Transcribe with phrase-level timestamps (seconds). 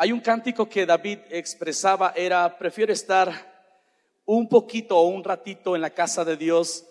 [0.00, 3.72] Hay un cántico que David expresaba, era, prefiero estar
[4.26, 6.86] un poquito o un ratito en la casa de Dios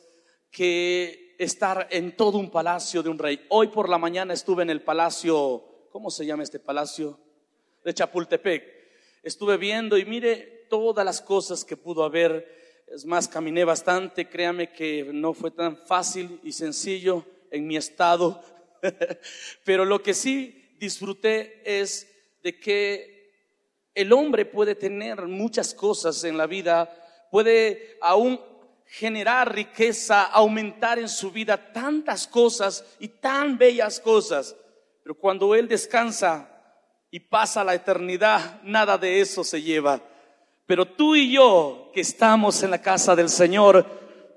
[0.52, 3.46] que estar en todo un palacio de un rey.
[3.48, 7.18] Hoy por la mañana estuve en el palacio, ¿cómo se llama este palacio?
[7.86, 8.66] De Chapultepec.
[9.24, 12.84] Estuve viendo y mire todas las cosas que pudo haber.
[12.88, 18.44] Es más, caminé bastante, créame que no fue tan fácil y sencillo en mi estado,
[19.64, 22.17] pero lo que sí disfruté es
[22.48, 23.34] de que
[23.94, 26.90] el hombre puede tener muchas cosas en la vida,
[27.30, 28.40] puede aún
[28.86, 34.56] generar riqueza, aumentar en su vida tantas cosas y tan bellas cosas,
[35.04, 36.50] pero cuando él descansa
[37.12, 40.00] y pasa la eternidad, nada de eso se lleva.
[40.66, 43.86] Pero tú y yo, que estamos en la casa del Señor,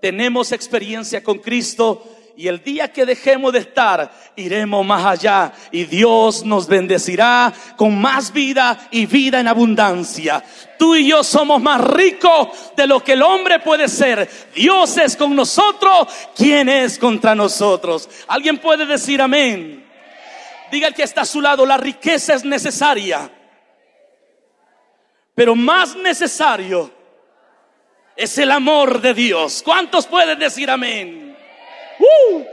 [0.00, 2.02] tenemos experiencia con Cristo
[2.36, 8.00] y el día que dejemos de estar, iremos más allá y Dios nos bendecirá con
[8.00, 10.42] más vida y vida en abundancia.
[10.78, 14.28] Tú y yo somos más ricos de lo que el hombre puede ser.
[14.54, 18.08] Dios es con nosotros, ¿quién es contra nosotros?
[18.28, 19.86] ¿Alguien puede decir amén?
[20.70, 23.30] Diga el que está a su lado, la riqueza es necesaria.
[25.34, 26.90] Pero más necesario
[28.16, 29.62] es el amor de Dios.
[29.64, 31.29] ¿Cuántos pueden decir amén?
[32.00, 32.44] Uh,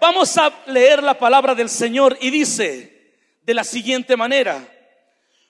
[0.00, 4.66] vamos a leer la palabra del Señor y dice de la siguiente manera,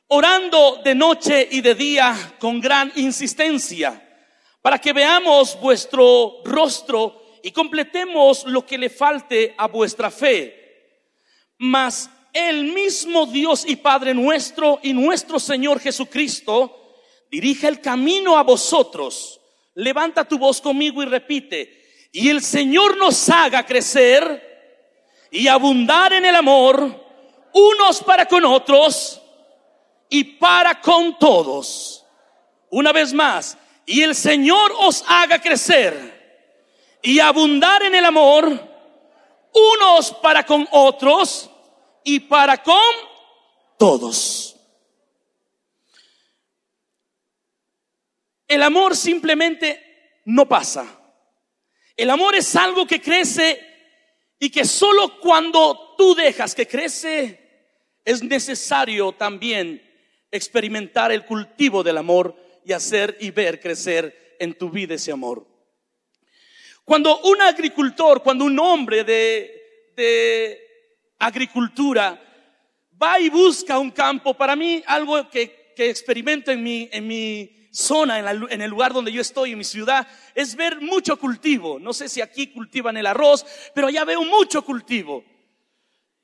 [0.08, 4.02] orando de noche y de día con gran insistencia,
[4.62, 11.04] para que veamos vuestro rostro y completemos lo que le falte a vuestra fe.
[11.58, 16.96] Mas el mismo Dios y Padre nuestro y nuestro Señor Jesucristo
[17.30, 19.40] dirige el camino a vosotros.
[19.74, 21.85] Levanta tu voz conmigo y repite,
[22.18, 27.04] y el Señor nos haga crecer y abundar en el amor
[27.52, 29.20] unos para con otros
[30.08, 32.06] y para con todos.
[32.70, 38.66] Una vez más, y el Señor os haga crecer y abundar en el amor
[39.52, 41.50] unos para con otros
[42.02, 42.94] y para con
[43.78, 44.56] todos.
[48.48, 50.95] El amor simplemente no pasa.
[51.96, 53.58] El amor es algo que crece
[54.38, 57.40] y que solo cuando tú dejas que crece
[58.04, 59.82] es necesario también
[60.30, 65.46] experimentar el cultivo del amor y hacer y ver crecer en tu vida ese amor.
[66.84, 70.60] Cuando un agricultor, cuando un hombre de, de
[71.18, 72.22] agricultura
[73.02, 77.55] va y busca un campo, para mí algo que, que experimento en mi, en mi
[77.76, 81.78] zona, en, el lugar donde yo estoy, en mi ciudad, es ver mucho cultivo.
[81.78, 83.44] No sé si aquí cultivan el arroz,
[83.74, 85.24] pero allá veo mucho cultivo.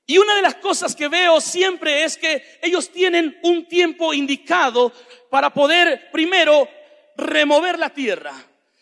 [0.06, 4.92] Y una de las cosas que veo siempre es que ellos tienen un tiempo indicado
[5.30, 6.68] para poder, primero,
[7.16, 8.32] remover la tierra.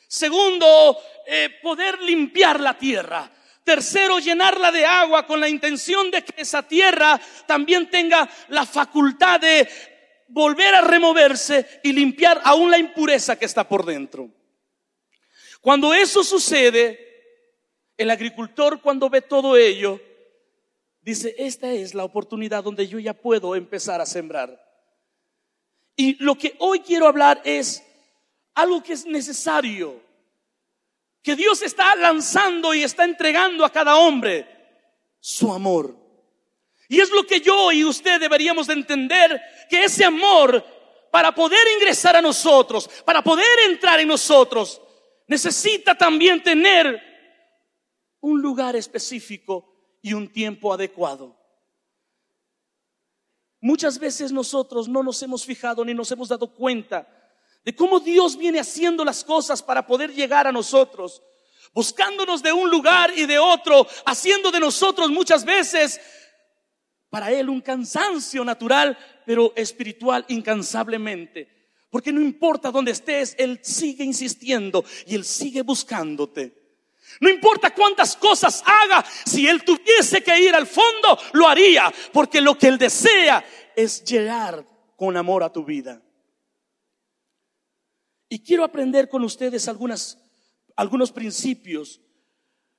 [0.06, 3.30] Segundo, eh, poder limpiar la tierra.
[3.64, 9.38] Tercero, llenarla de agua con la intención de que esa tierra también tenga la facultad
[9.38, 9.68] de
[10.30, 14.30] volver a removerse y limpiar aún la impureza que está por dentro.
[15.60, 16.98] Cuando eso sucede,
[17.96, 20.00] el agricultor cuando ve todo ello,
[21.02, 24.58] dice, esta es la oportunidad donde yo ya puedo empezar a sembrar.
[25.96, 27.82] Y lo que hoy quiero hablar es
[28.54, 30.00] algo que es necesario,
[31.22, 34.46] que Dios está lanzando y está entregando a cada hombre,
[35.20, 35.99] su amor.
[36.90, 40.64] Y es lo que yo y usted deberíamos de entender, que ese amor,
[41.12, 44.82] para poder ingresar a nosotros, para poder entrar en nosotros,
[45.28, 47.00] necesita también tener
[48.18, 51.38] un lugar específico y un tiempo adecuado.
[53.60, 57.06] Muchas veces nosotros no nos hemos fijado ni nos hemos dado cuenta
[57.64, 61.22] de cómo Dios viene haciendo las cosas para poder llegar a nosotros,
[61.72, 66.00] buscándonos de un lugar y de otro, haciendo de nosotros muchas veces
[67.10, 71.60] para él un cansancio natural, pero espiritual incansablemente.
[71.90, 76.56] Porque no importa dónde estés, Él sigue insistiendo y Él sigue buscándote.
[77.20, 82.40] No importa cuántas cosas haga, si Él tuviese que ir al fondo, lo haría, porque
[82.40, 83.44] lo que Él desea
[83.74, 84.64] es llegar
[84.96, 86.00] con amor a tu vida.
[88.28, 90.16] Y quiero aprender con ustedes algunas,
[90.76, 92.00] algunos principios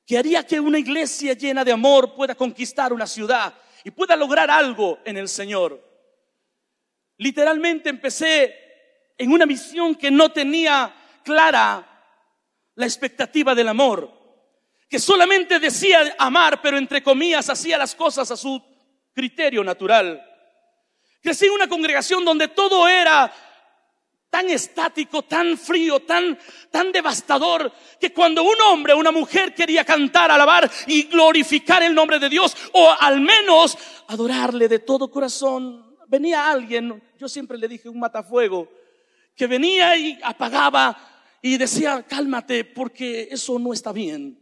[0.06, 4.50] que haría que una iglesia llena de amor pueda conquistar una ciudad y pueda lograr
[4.50, 5.82] algo en el Señor.
[7.18, 8.56] Literalmente empecé
[9.18, 10.94] en una misión que no tenía
[11.24, 11.88] clara
[12.76, 14.12] la expectativa del amor,
[14.90, 18.62] que solamente decía amar, pero entre comillas hacía las cosas a su
[19.14, 20.28] criterio natural.
[21.22, 23.32] Crecí en una congregación donde todo era
[24.32, 26.40] tan estático, tan frío, tan,
[26.72, 31.94] tan devastador, que cuando un hombre o una mujer quería cantar, alabar y glorificar el
[31.94, 37.68] nombre de Dios, o al menos adorarle de todo corazón, venía alguien, yo siempre le
[37.68, 38.72] dije un matafuego,
[39.36, 40.98] que venía y apagaba
[41.42, 44.42] y decía, cálmate, porque eso no está bien.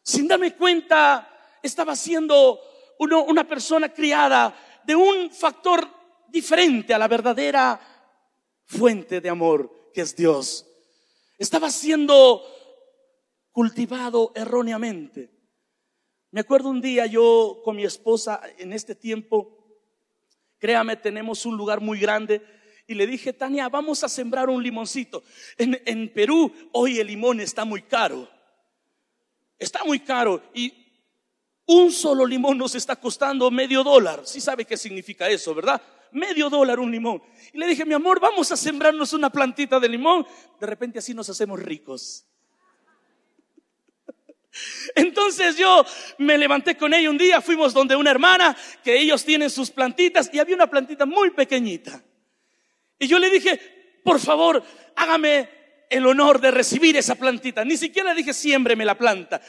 [0.00, 1.28] Sin darme cuenta,
[1.60, 2.60] estaba siendo
[3.00, 5.88] una persona criada de un factor
[6.28, 7.80] diferente a la verdadera
[8.70, 10.66] fuente de amor que es Dios.
[11.38, 12.42] Estaba siendo
[13.50, 15.30] cultivado erróneamente.
[16.30, 19.58] Me acuerdo un día yo con mi esposa en este tiempo,
[20.58, 22.40] créame, tenemos un lugar muy grande
[22.86, 25.24] y le dije, Tania, vamos a sembrar un limoncito.
[25.58, 28.28] En, en Perú hoy el limón está muy caro.
[29.58, 30.72] Está muy caro y
[31.66, 34.22] un solo limón nos está costando medio dólar.
[34.24, 35.82] Sí sabe qué significa eso, ¿verdad?
[36.12, 37.22] Medio dólar un limón.
[37.52, 40.26] Y le dije, mi amor, vamos a sembrarnos una plantita de limón.
[40.60, 42.26] De repente así nos hacemos ricos.
[44.94, 45.84] Entonces yo
[46.18, 50.30] me levanté con ella un día, fuimos donde una hermana, que ellos tienen sus plantitas,
[50.32, 52.02] y había una plantita muy pequeñita.
[52.98, 53.58] Y yo le dije,
[54.04, 54.62] por favor,
[54.96, 55.48] hágame
[55.88, 57.64] el honor de recibir esa plantita.
[57.64, 59.40] Ni siquiera dije, siémbreme la planta.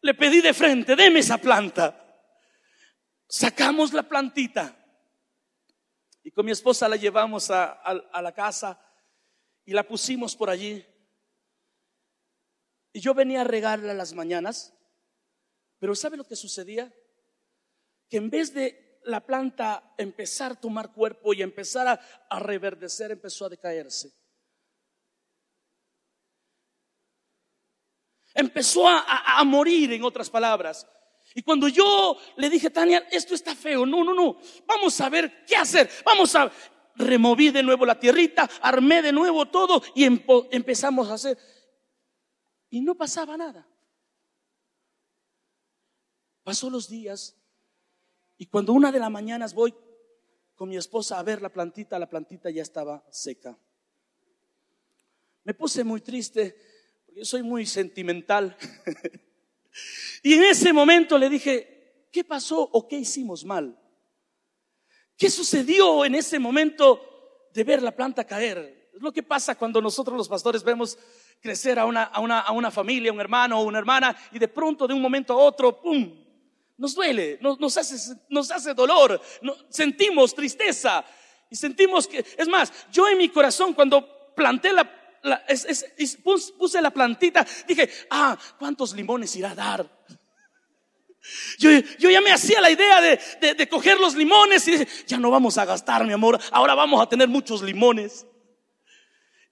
[0.00, 1.98] Le pedí de frente, deme esa planta.
[3.28, 4.76] Sacamos la plantita.
[6.22, 7.80] Y con mi esposa la llevamos a,
[8.22, 8.80] la casa
[9.64, 10.84] y la pusimos por allí.
[12.92, 14.74] Y yo venía a regarla las mañanas,
[15.78, 16.92] pero ¿sabe lo que sucedía?
[18.08, 23.10] Que en vez de la planta empezar a tomar cuerpo y empezar a, a reverdecer,
[23.10, 24.12] empezó a decaerse.
[28.34, 30.86] Empezó a morir, en otras palabras.
[31.34, 35.44] Y cuando yo le dije, Tania, esto está feo, no, no, no, vamos a ver
[35.46, 36.50] qué hacer, vamos a...
[36.94, 41.38] Removí de nuevo la tierrita, armé de nuevo todo y empezamos a hacer.
[42.68, 43.66] Y no pasaba nada.
[46.42, 47.34] Pasó los días
[48.36, 49.74] y cuando una de las mañanas voy
[50.54, 53.56] con mi esposa a ver la plantita, la plantita ya estaba seca.
[55.44, 56.56] Me puse muy triste
[57.06, 58.56] porque soy muy sentimental.
[60.22, 63.76] Y en ese momento le dije, ¿qué pasó o qué hicimos mal?
[65.16, 68.90] ¿Qué sucedió en ese momento de ver la planta caer?
[68.94, 70.98] Es lo que pasa cuando nosotros los pastores vemos
[71.40, 74.48] crecer a una, a una, a una familia, un hermano o una hermana, y de
[74.48, 76.22] pronto de un momento a otro, ¡pum!
[76.76, 79.20] Nos duele, nos, hace, nos hace dolor,
[79.68, 81.04] sentimos tristeza
[81.48, 85.01] y sentimos que, es más, yo en mi corazón cuando planté la,
[86.58, 90.02] puse la plantita, dije, ah, ¿cuántos limones irá a dar?
[91.58, 95.30] Yo, ya me hacía la idea de, de, coger los limones y dije, ya no
[95.30, 98.26] vamos a gastar, mi amor, ahora vamos a tener muchos limones.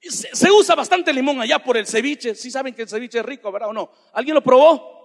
[0.00, 2.34] Se, usa bastante limón allá por el ceviche.
[2.34, 3.90] Si saben que el ceviche es rico, ¿verdad o no?
[4.14, 4.98] ¿Alguien lo probó?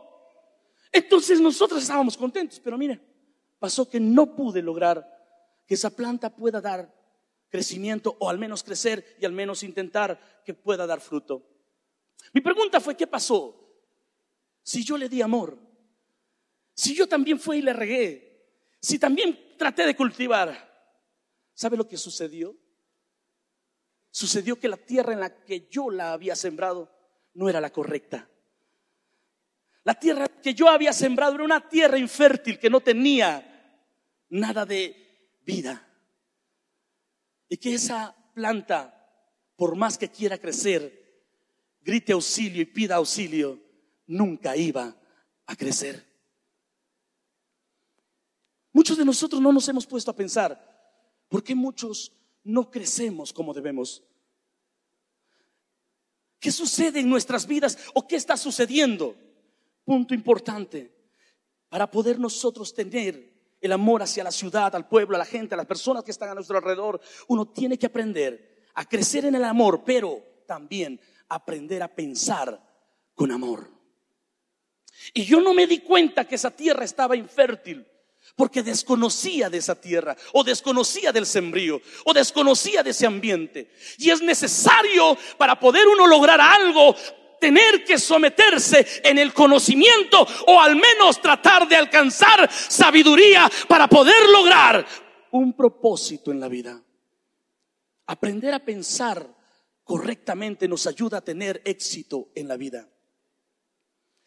[0.92, 3.02] Entonces nosotros estábamos contentos, pero mire,
[3.60, 5.06] pasó que no pude lograr
[5.68, 6.90] que esa planta pueda dar
[7.50, 11.44] crecimiento o al menos crecer y al menos intentar que pueda dar fruto.
[12.34, 13.62] Mi pregunta fue, ¿qué pasó?
[14.64, 15.58] Si yo le di amor,
[16.74, 18.26] si yo también fui y le regué,
[18.82, 20.94] si también traté de cultivar,
[21.54, 22.56] ¿sabe lo que sucedió?
[24.12, 26.92] Sucedió que la tierra en la que yo la había sembrado
[27.34, 28.30] no era la correcta.
[29.84, 33.84] La tierra que yo había sembrado era una tierra infértil que no tenía
[34.30, 35.95] nada de vida
[37.50, 38.92] y que esa planta,
[39.56, 41.24] por más que quiera crecer,
[41.82, 43.60] grite auxilio y pida auxilio,
[44.08, 44.96] nunca iba
[45.46, 46.04] a crecer.
[48.74, 50.60] Muchos de nosotros no nos hemos puesto a pensar,
[51.30, 52.12] ¿por qué muchos
[52.44, 54.04] no crecemos como debemos?
[56.40, 59.16] ¿Qué sucede en nuestras vidas o qué está sucediendo?
[59.84, 60.94] Punto importante,
[61.70, 63.35] para poder nosotros tener
[63.66, 66.30] el amor hacia la ciudad, al pueblo, a la gente, a las personas que están
[66.30, 67.00] a nuestro alrededor.
[67.28, 72.62] Uno tiene que aprender a crecer en el amor, pero también aprender a pensar
[73.14, 73.70] con amor.
[75.14, 77.86] Y yo no me di cuenta que esa tierra estaba infértil
[78.36, 83.72] porque desconocía de esa tierra, o desconocía del sembrío, o desconocía de ese ambiente.
[83.98, 86.96] Y es necesario para poder uno lograr algo,
[87.40, 94.30] tener que someterse en el conocimiento o al menos tratar de alcanzar sabiduría para poder
[94.30, 94.86] lograr
[95.32, 96.82] un propósito en la vida.
[98.08, 99.28] Aprender a pensar
[99.84, 102.88] correctamente nos ayuda a tener éxito en la vida.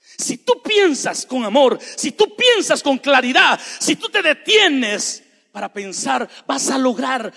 [0.00, 5.22] Si tú piensas con amor, si tú piensas con claridad, si tú te detienes
[5.52, 7.32] para pensar, vas a lograr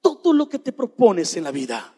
[0.00, 1.94] todo lo que te propones en la vida.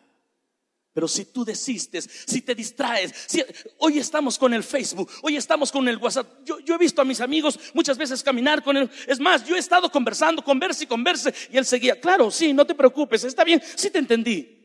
[0.94, 3.44] Pero si tú desistes, si te distraes, si,
[3.78, 6.28] hoy estamos con el Facebook, hoy estamos con el WhatsApp.
[6.44, 8.88] Yo, he visto a mis amigos muchas veces caminar con él.
[9.08, 11.34] Es más, yo he estado conversando, converse y converse.
[11.50, 14.60] Y él seguía, claro, sí, no te preocupes, está bien, sí te entendí.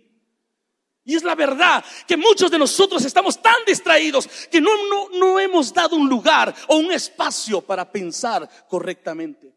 [1.04, 5.40] Y es la verdad que muchos de nosotros estamos tan distraídos que no, no, no
[5.40, 9.52] hemos dado un lugar o un espacio para pensar correctamente.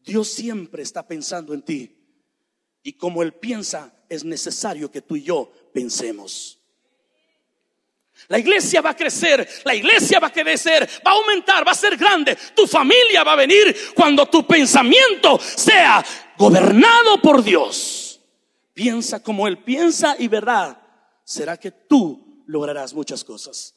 [0.00, 1.98] Dios siempre está pensando en ti.
[2.82, 6.58] Y como Él piensa, es necesario que tú y yo pensemos.
[8.28, 11.74] La iglesia va a crecer, la iglesia va a crecer, va a aumentar, va a
[11.74, 12.36] ser grande.
[12.54, 16.04] Tu familia va a venir cuando tu pensamiento sea
[16.38, 18.20] gobernado por Dios.
[18.72, 20.80] Piensa como Él piensa y verdad
[21.24, 23.74] será que tú lograrás muchas cosas.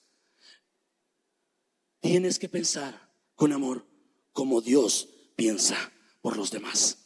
[2.00, 3.86] Tienes que pensar con amor
[4.32, 5.76] como Dios piensa
[6.22, 7.00] por los demás.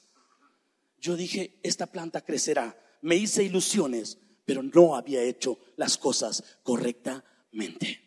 [0.99, 2.77] Yo dije, esta planta crecerá.
[3.01, 4.17] Me hice ilusiones,
[4.49, 8.01] pero no había hecho las cosas correctamente.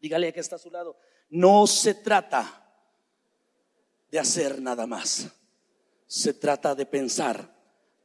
[0.00, 0.96] Dígale que está a su lado.
[1.28, 2.66] No se trata
[4.10, 5.28] de hacer nada más.
[6.06, 7.46] Se trata de pensar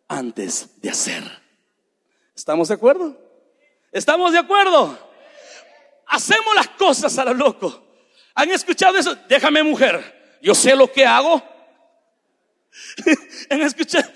[0.09, 1.23] antes de hacer.
[2.35, 3.17] ¿Estamos de acuerdo?
[3.89, 4.99] ¿Estamos de acuerdo?
[6.07, 7.87] Hacemos las cosas a lo loco.
[8.33, 9.15] ¿Han escuchado eso?
[9.29, 10.37] Déjame mujer.
[10.41, 11.41] Yo sé lo que hago
[13.49, 14.11] ¿Han escuchado?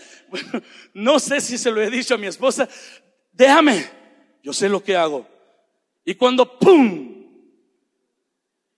[0.93, 2.67] No sé si se lo he dicho a mi esposa.
[3.39, 3.89] Déjame,
[4.43, 5.25] yo sé lo que hago.
[6.03, 7.25] Y cuando ¡pum!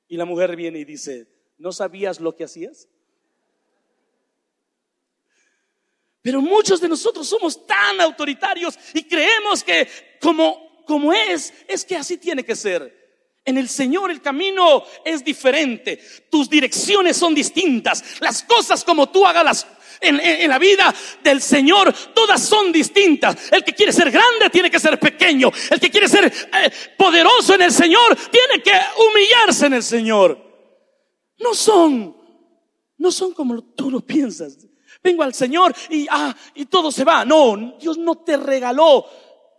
[0.08, 1.26] Y la mujer viene y dice,
[1.58, 2.88] ¿no sabías lo que hacías?
[6.22, 9.88] Pero muchos de nosotros somos tan autoritarios y creemos que
[10.22, 13.02] como, como es, es que así tiene que ser.
[13.44, 16.00] En el Señor el camino es diferente,
[16.30, 19.66] tus direcciones son distintas, las cosas como tú hagas
[20.02, 20.94] en, la vida
[21.24, 23.52] del Señor, todas son distintas.
[23.52, 27.54] El que quiere ser grande tiene que ser pequeño, el que quiere ser eh, poderoso
[27.54, 30.38] en el Señor tiene que humillarse en el Señor.
[31.40, 32.16] No son,
[32.98, 34.58] no son como tú lo piensas.
[35.04, 37.26] Vengo al Señor y, ah, y todo se va.
[37.26, 39.06] No, Dios no te regaló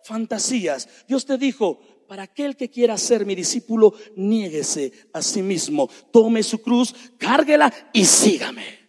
[0.04, 0.88] fantasías.
[1.08, 6.42] Dios te dijo, para aquel que quiera ser mi discípulo, niéguese a sí mismo, tome
[6.42, 8.81] su cruz, cárguela y sígame.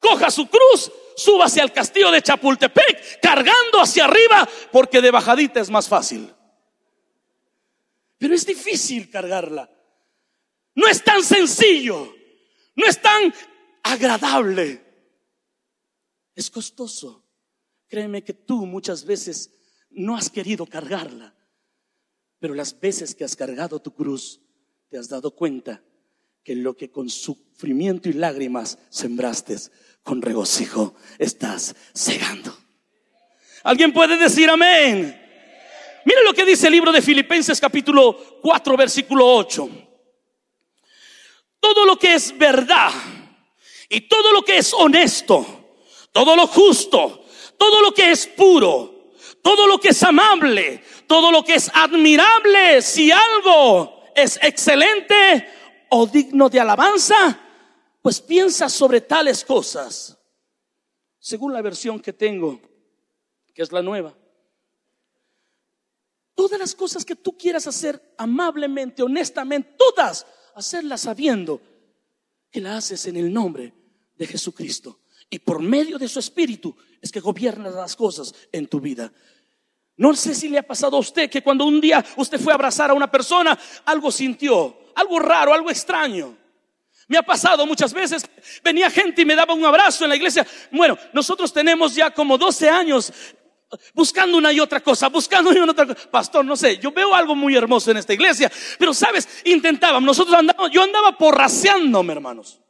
[0.00, 5.60] Coja su cruz, suba hacia el castillo de Chapultepec, cargando hacia arriba, porque de bajadita
[5.60, 6.34] es más fácil.
[8.18, 9.70] Pero es difícil cargarla.
[10.74, 12.14] No es tan sencillo,
[12.74, 13.32] no es tan
[13.82, 14.82] agradable.
[16.34, 17.26] Es costoso.
[17.86, 19.50] Créeme que tú muchas veces
[19.90, 21.34] no has querido cargarla.
[22.38, 24.40] Pero las veces que has cargado tu cruz,
[24.88, 25.82] te has dado cuenta
[26.42, 29.56] que lo que con sufrimiento y lágrimas sembraste,
[30.02, 32.56] con regocijo estás cegando.
[33.62, 35.16] ¿Alguien puede decir amén?
[36.04, 39.68] Mire lo que dice el libro de Filipenses capítulo 4 versículo 8.
[41.60, 42.90] Todo lo que es verdad
[43.88, 45.44] y todo lo que es honesto,
[46.12, 47.24] todo lo justo,
[47.58, 52.80] todo lo que es puro, todo lo que es amable, todo lo que es admirable,
[52.80, 55.48] si algo es excelente
[55.90, 57.38] o digno de alabanza,
[58.02, 60.18] pues piensa sobre tales cosas.
[61.18, 62.60] Según la versión que tengo,
[63.52, 64.16] que es la nueva.
[66.34, 71.60] Todas las cosas que tú quieras hacer amablemente, honestamente, todas, hacerlas sabiendo
[72.50, 73.74] que la haces en el nombre
[74.16, 75.00] de Jesucristo.
[75.28, 79.12] Y por medio de su Espíritu es que gobiernas las cosas en tu vida.
[79.96, 82.56] No sé si le ha pasado a usted que cuando un día usted fue a
[82.56, 86.39] abrazar a una persona, algo sintió, algo raro, algo extraño.
[87.10, 88.24] Me ha pasado muchas veces,
[88.62, 90.46] venía gente y me daba un abrazo en la iglesia.
[90.70, 93.12] Bueno, nosotros tenemos ya como 12 años
[93.92, 96.08] buscando una y otra cosa, buscando una y otra cosa.
[96.08, 98.48] Pastor, no sé, yo veo algo muy hermoso en esta iglesia,
[98.78, 102.60] pero sabes, intentábamos, nosotros andábamos, yo andaba porraseándome, hermanos.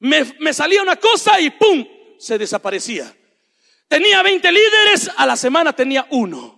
[0.00, 1.82] Me, salía una cosa y ¡pum!
[2.18, 3.10] se desaparecía.
[3.88, 6.53] Tenía 20 líderes, a la semana tenía uno.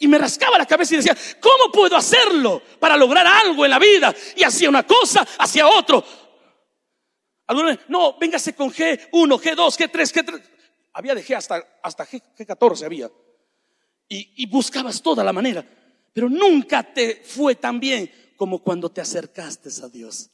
[0.00, 3.78] Y, me rascaba la cabeza y decía, ¿cómo puedo hacerlo para lograr algo en la
[3.78, 4.14] vida?
[4.36, 6.04] Y hacía una cosa, hacía otro.
[7.46, 10.42] Algunos, no, véngase con G1, G2, G3, G3.
[10.92, 13.10] Había de G hasta, hasta G, 14 había.
[14.08, 15.64] Y, y buscabas toda la manera.
[16.12, 20.30] Pero nunca te fue tan bien como cuando te acercaste a Dios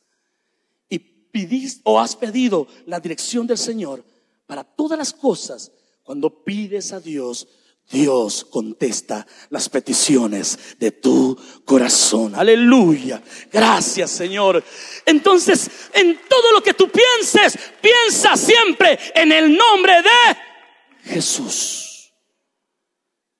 [1.33, 4.05] pidiste o has pedido la dirección del Señor
[4.47, 5.73] para todas las cosas,
[6.05, 7.49] cuando pides a Dios,
[7.91, 12.35] Dios contesta las peticiones de tu corazón.
[12.35, 13.23] Aleluya.
[13.53, 14.65] Gracias, Señor.
[15.05, 22.13] Entonces, en todo lo que tú pienses, piensa siempre en el nombre de Jesús.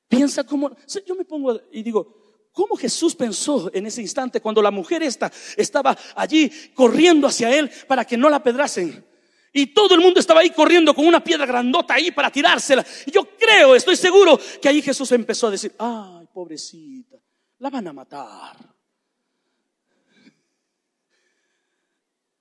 [0.09, 4.71] Piensa como, yo me pongo y digo, ¿cómo Jesús pensó en ese instante cuando la
[4.71, 9.12] mujer esta estaba allí corriendo hacia él para que no la pedrasen?
[9.53, 12.85] Y todo el mundo estaba ahí corriendo con una piedra grandota ahí para tirársela.
[13.07, 17.19] Y yo creo, estoy seguro que ahí Jesús empezó a decir, ay, pobrecita,
[17.59, 18.57] la van a matar.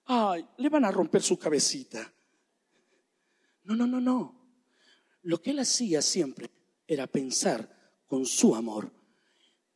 [0.05, 2.11] Ay, le van a romper su cabecita.
[3.63, 4.41] No, no, no, no.
[5.23, 6.49] Lo que él hacía siempre
[6.87, 7.69] era pensar
[8.07, 8.91] con su amor.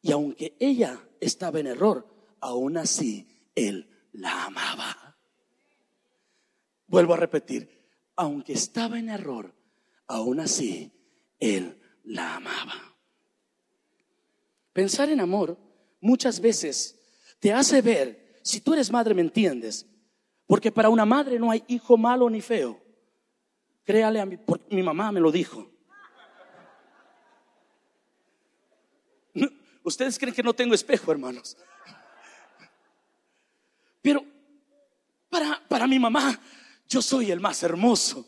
[0.01, 5.04] Y aunque ella estaba en error, aún así él la amaba.
[6.87, 9.53] Vuelvo a repetir, aunque estaba en error,
[10.07, 10.91] aún así
[11.39, 12.95] él la amaba.
[14.73, 15.57] Pensar en amor
[16.01, 16.99] muchas veces
[17.39, 19.87] te hace ver, si tú eres madre me entiendes,
[20.47, 22.79] porque para una madre no hay hijo malo ni feo.
[23.83, 24.37] Créale a mi,
[24.69, 25.71] mi mamá me lo dijo.
[29.83, 31.55] Ustedes creen que no tengo espejo, hermanos.
[34.01, 34.25] Pero
[35.29, 36.39] para, para mi mamá
[36.87, 38.25] yo soy el más hermoso.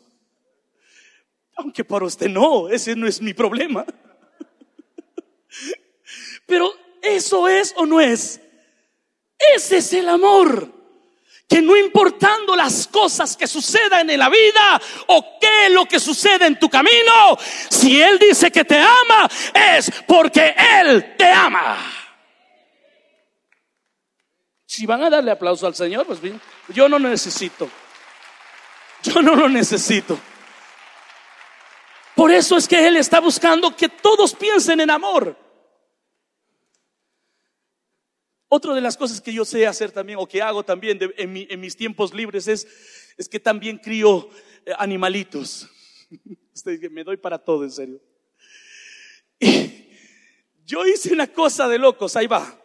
[1.56, 3.84] Aunque para usted no, ese no es mi problema.
[6.46, 6.72] Pero
[7.02, 8.40] eso es o no es.
[9.54, 10.72] Ese es el amor.
[11.48, 15.98] Que no importando las cosas que sucedan en la vida o qué es lo que
[15.98, 17.38] sucede en tu camino,
[17.70, 21.78] si Él dice que te ama, es porque Él te ama.
[24.66, 26.38] Si van a darle aplauso al Señor, pues bien,
[26.68, 27.70] yo no necesito.
[29.02, 30.18] Yo no lo necesito.
[32.14, 35.36] Por eso es que Él está buscando que todos piensen en amor.
[38.48, 41.76] Otra de las cosas que yo sé hacer también, o que hago también en, mis
[41.76, 42.66] tiempos libres, es,
[43.16, 44.28] es que también crío
[44.64, 45.68] eh, animalitos.
[46.90, 48.00] Me doy para todo, en serio.
[50.64, 52.58] yo hice una cosa de locos, ahí va.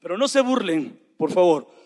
[0.00, 1.83] Pero no se burlen, por favor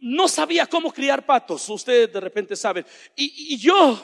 [0.00, 2.84] no sabía cómo criar patos, ustedes de repente saben.
[3.14, 3.98] Y, yo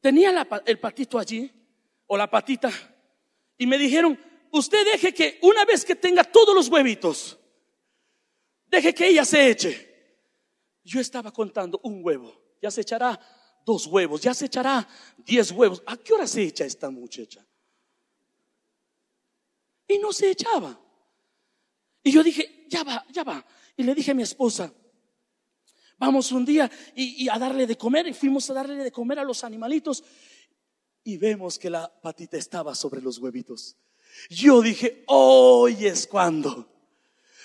[0.00, 1.50] tenía el patito allí,
[2.06, 2.70] o la patita,
[3.58, 4.18] y me dijeron,
[4.52, 7.38] usted deje que una vez que tenga todos los huevitos,
[8.66, 9.84] deje que ella se eche.
[10.82, 13.20] Yo estaba contando un huevo, ya se echará
[13.66, 15.82] dos huevos, ya se echará diez huevos.
[15.84, 17.44] ¿A qué hora se echa esta muchacha?
[19.86, 20.80] Y no se echaba.
[22.02, 23.44] Y yo dije, ya va, ya va.
[23.78, 24.74] Y le dije a mi esposa,
[25.98, 28.08] vamos un día y, a darle de comer.
[28.08, 30.02] Y fuimos a darle de comer a los animalitos.
[31.04, 33.76] Y vemos que la patita estaba sobre los huevitos.
[34.30, 36.68] Yo dije, hoy es cuando.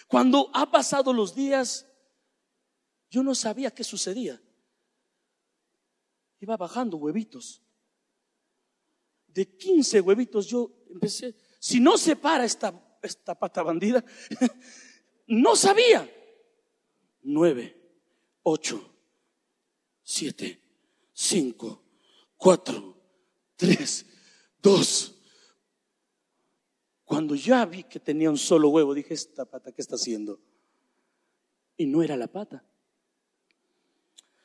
[0.08, 1.86] Cuando ha pasado los días,
[3.12, 4.42] yo no sabía qué sucedía.
[6.40, 7.62] Iba bajando huevitos.
[9.28, 14.04] De 15 huevitos yo empecé, si no se para esta, esta pata bandida,
[15.28, 16.10] no sabía
[17.24, 17.76] nueve,
[18.44, 18.94] ocho,
[20.04, 20.60] siete,
[21.14, 21.82] cinco,
[22.38, 22.98] cuatro,
[23.56, 24.06] tres,
[24.62, 25.16] dos.
[27.04, 30.40] Cuando ya vi que tenía un solo huevo, dije, esta pata, ¿qué está haciendo?
[31.78, 32.64] Y no era la pata.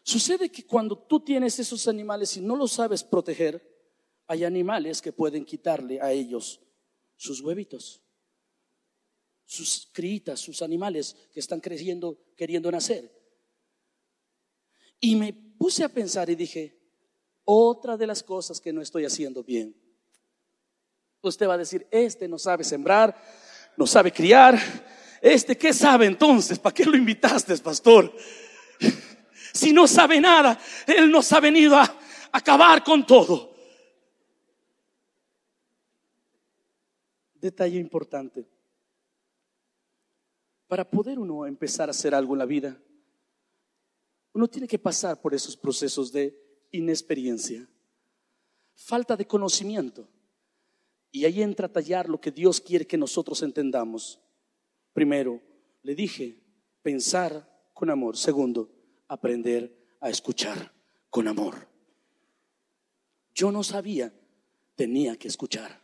[0.02, 3.62] Sucede que cuando tú tienes esos animales y no los sabes proteger,
[4.26, 6.60] hay animales que pueden quitarle a ellos
[7.16, 8.02] sus huevitos
[9.48, 13.10] sus critas, sus animales que están creciendo, queriendo nacer.
[15.00, 16.78] Y me puse a pensar y dije,
[17.44, 19.74] otra de las cosas que no estoy haciendo bien.
[21.22, 23.18] Usted va a decir, este no sabe sembrar,
[23.78, 24.60] no sabe criar.
[25.22, 26.58] Este, ¿qué sabe entonces?
[26.58, 28.14] ¿Para qué lo invitaste, pastor?
[29.50, 30.56] Si no sabe nada,
[30.86, 31.98] él nos ha venido a
[32.30, 33.56] acabar con todo.
[37.34, 38.46] Detalle importante.
[40.68, 42.80] Para poder uno empezar a hacer algo en la vida,
[44.34, 46.38] uno tiene que pasar por esos procesos de
[46.70, 47.66] inexperiencia,
[48.74, 50.06] falta de conocimiento.
[51.10, 54.20] Y ahí entra a tallar lo que Dios quiere que nosotros entendamos.
[54.92, 55.40] Primero,
[55.82, 56.44] le dije,
[56.82, 58.18] pensar con amor.
[58.18, 58.70] Segundo,
[59.08, 60.72] aprender a escuchar
[61.08, 61.66] con amor.
[63.34, 64.12] Yo no sabía,
[64.74, 65.82] tenía que escuchar.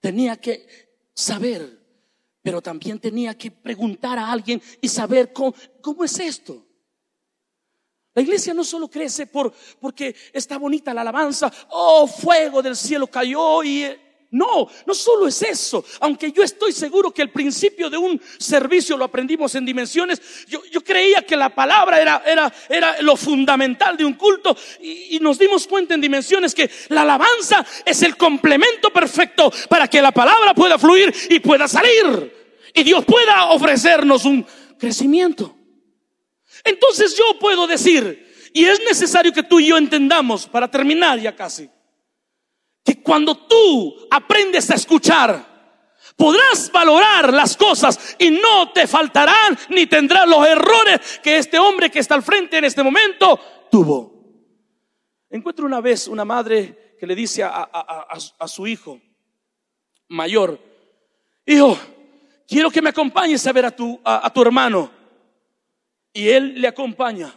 [0.00, 0.68] Tenía que
[1.14, 1.77] saber
[2.48, 5.54] pero también tenía que preguntar a alguien y saber cómo,
[6.02, 6.66] es esto.
[8.14, 13.06] La iglesia no solo crece por, porque está bonita la alabanza, oh, fuego del cielo
[13.06, 13.84] cayó y...
[14.30, 18.96] No, no solo es eso, aunque yo estoy seguro que el principio de un servicio
[18.96, 22.22] lo aprendimos en dimensiones, yo, creía que la palabra
[22.68, 27.02] era lo fundamental de un culto y, y nos dimos cuenta en dimensiones que la
[27.02, 32.38] alabanza es el complemento perfecto para que la palabra pueda fluir y pueda salir
[32.74, 34.46] y Dios pueda ofrecernos un
[34.78, 35.56] crecimiento.
[36.64, 41.34] Entonces yo puedo decir, y es necesario que tú y yo entendamos, para terminar ya
[41.34, 41.68] casi,
[42.88, 45.44] que cuando tú aprendes a escuchar,
[46.16, 51.90] podrás valorar las cosas y no te faltarán ni tendrás los errores que este hombre
[51.90, 53.38] que está al frente en este momento
[53.70, 54.14] tuvo.
[55.28, 58.98] Encuentro una vez una madre que le dice a, su hijo
[60.08, 60.58] mayor,
[61.44, 61.78] hijo,
[62.48, 64.90] quiero que me acompañes a ver a tu, a tu hermano.
[66.14, 67.34] Y él le acompaña.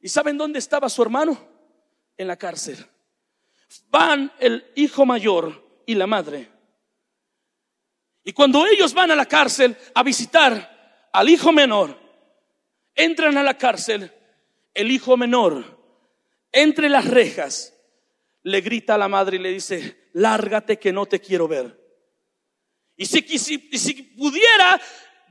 [0.00, 1.38] ¿Y saben dónde estaba su hermano?
[2.16, 2.84] En la cárcel.
[3.90, 6.48] Van el hijo mayor y la madre.
[8.24, 11.98] Y cuando ellos van a la cárcel a visitar al hijo menor,
[12.94, 14.12] entran a la cárcel,
[14.74, 15.78] el hijo menor,
[16.52, 17.74] entre las rejas,
[18.42, 21.78] le grita a la madre y le dice, lárgate que no te quiero ver.
[22.96, 24.80] Y si, si pudiera,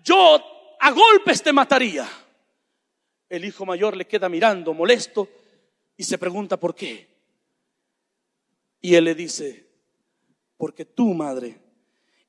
[0.04, 2.08] yo a golpes te mataría.
[3.30, 5.28] El hijo mayor le queda mirando molesto
[5.97, 7.16] y se pregunta por qué.
[8.82, 9.68] Y él le dice,
[10.58, 11.60] porque tú, madre,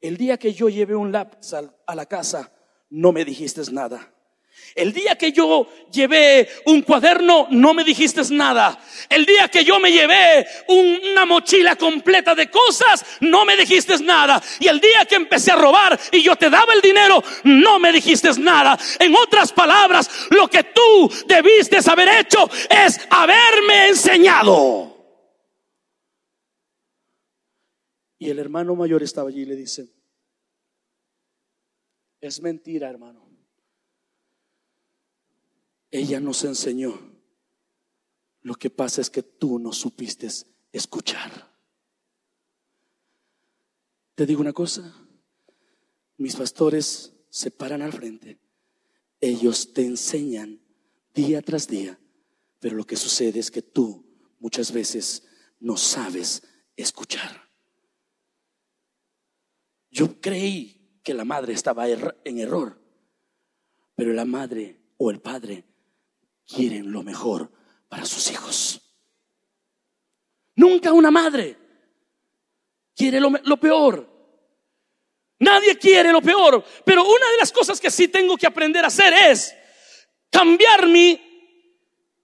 [0.01, 2.53] el día que yo llevé un lápiz al- a la casa,
[2.91, 4.13] no me dijiste nada.
[4.75, 8.79] El día que yo llevé un cuaderno, no me dijiste nada.
[9.09, 13.97] El día que yo me llevé un- una mochila completa de cosas, no me dijiste
[14.03, 14.43] nada.
[14.59, 17.93] Y el día que empecé a robar y yo te daba el dinero, no me
[17.93, 18.77] dijiste nada.
[18.99, 24.88] En otras palabras, lo que tú debiste haber hecho es haberme enseñado.
[28.19, 29.89] Y el hermano mayor estaba allí y le dice,
[32.21, 33.29] es mentira, hermano.
[35.91, 36.99] Ella nos enseñó.
[38.43, 40.29] Lo que pasa es que tú no supiste
[40.73, 41.49] escuchar.
[44.15, 44.95] Te digo una cosa,
[46.17, 48.39] mis pastores se paran al frente.
[49.21, 50.61] Ellos te enseñan
[51.15, 51.99] día tras día,
[52.59, 54.05] pero lo que sucede es que tú
[54.41, 55.23] muchas veces
[55.61, 56.43] no sabes
[56.77, 57.48] escuchar.
[59.99, 62.81] Yo creí que la madre estaba en error,
[63.97, 65.65] pero la madre o el padre
[66.47, 67.51] quieren lo mejor
[67.89, 68.81] para sus hijos.
[70.55, 71.57] Nunca una madre
[72.95, 74.09] quiere lo peor.
[75.41, 78.89] Nadie quiere lo peor, pero una de las cosas que sí tengo que aprender a
[78.89, 79.53] hacer es
[80.31, 81.21] cambiar mi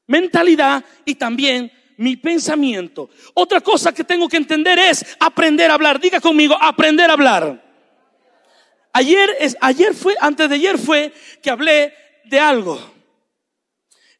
[0.06, 3.10] mentalidad y también mi pensamiento.
[3.34, 5.98] Otra cosa que tengo que entender es aprender a hablar.
[5.98, 7.63] Diga conmigo, aprender a hablar.
[8.96, 11.92] Ayer es, ayer fue, antes de ayer fue que hablé
[12.26, 12.80] de algo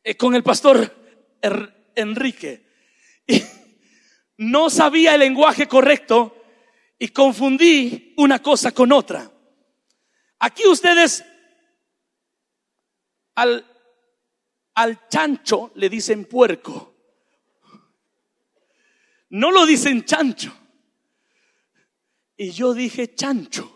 [0.02, 0.92] eh, con el pastor
[1.40, 2.66] Er- Enrique.
[3.26, 3.40] Y
[4.38, 6.36] no sabía el lenguaje correcto
[6.98, 9.30] y confundí una cosa con otra.
[10.40, 11.24] Aquí ustedes
[13.36, 13.64] al,
[14.74, 16.96] al chancho le dicen puerco.
[19.30, 20.52] No lo dicen chancho.
[22.36, 23.73] Y yo dije chancho.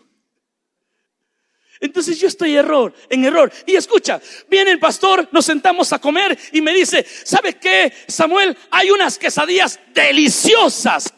[1.81, 3.51] Entonces yo estoy error, en error.
[3.65, 8.57] Y escucha, viene el pastor, nos sentamos a comer y me dice, ¿sabes qué, Samuel?
[8.71, 11.13] Hay unas quesadillas deliciosas.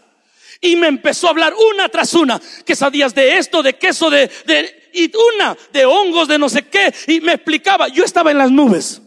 [0.63, 4.89] Y me empezó a hablar una tras una, quesadillas de esto, de queso, de, de,
[4.93, 6.93] y una de hongos, de no sé qué.
[7.07, 9.01] Y me explicaba, yo estaba en las nubes.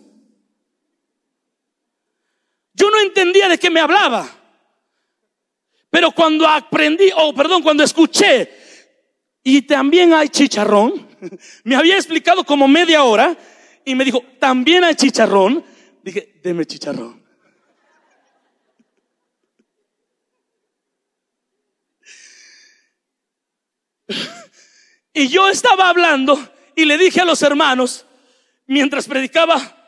[2.73, 4.29] Yo no entendía de qué me hablaba.
[5.91, 8.51] Pero cuando aprendí, o perdón, cuando escuché,
[9.45, 11.14] y también hay chicharrón,
[11.65, 13.37] me había explicado como media hora
[13.85, 15.65] y me dijo, también hay chicharrón.
[16.03, 17.23] Dije, deme chicharrón.
[25.17, 26.37] Y yo estaba hablando
[26.75, 28.05] y le dije a los hermanos,
[28.67, 29.81] mientras predicaba,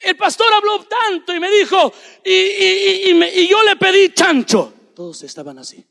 [0.00, 1.92] el pastor habló tanto y me dijo,
[2.24, 4.72] y, me- yo le pedí chancho.
[4.96, 5.84] Todos estaban así.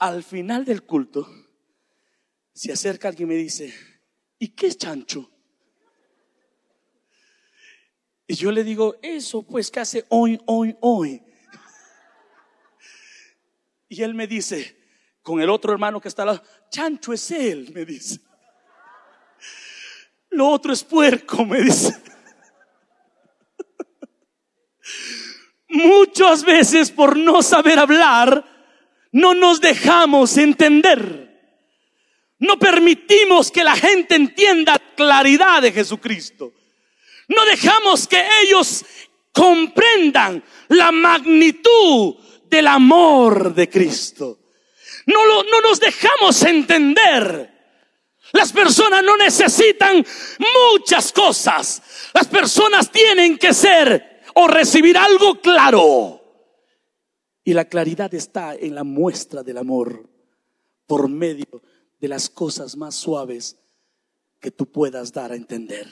[0.00, 1.28] Al final del culto,
[2.54, 3.74] se acerca alguien y me dice,
[4.38, 5.30] ¿y qué es chancho?
[8.26, 11.22] Y yo le digo, eso pues que hace hoy, hoy, hoy.
[13.88, 14.78] Y él me dice,
[15.20, 18.20] con el otro hermano que está al lado, chancho es él, me dice.
[20.30, 21.92] lo otro es puerco, me dice.
[25.68, 28.49] Muchas veces por no saber hablar,
[29.12, 31.28] no nos dejamos entender.
[32.38, 36.52] No permitimos que la gente entienda claridad de Jesucristo.
[37.28, 38.84] No dejamos que ellos
[39.32, 44.38] comprendan la magnitud del amor de Cristo.
[45.06, 47.50] No, lo, no nos dejamos entender.
[48.32, 50.04] Las personas no necesitan
[50.74, 51.82] muchas cosas.
[52.14, 56.19] Las personas tienen que ser o recibir algo claro.
[57.44, 60.08] Y la claridad está en la muestra del amor
[60.86, 61.62] por medio
[62.00, 63.56] de las cosas más suaves
[64.40, 65.86] que tú puedas dar a entender.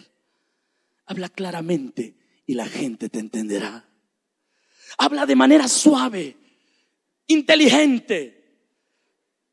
[1.06, 2.14] Habla claramente
[2.46, 3.88] y la gente te entenderá.
[4.96, 6.36] Habla de manera suave,
[7.26, 8.34] inteligente.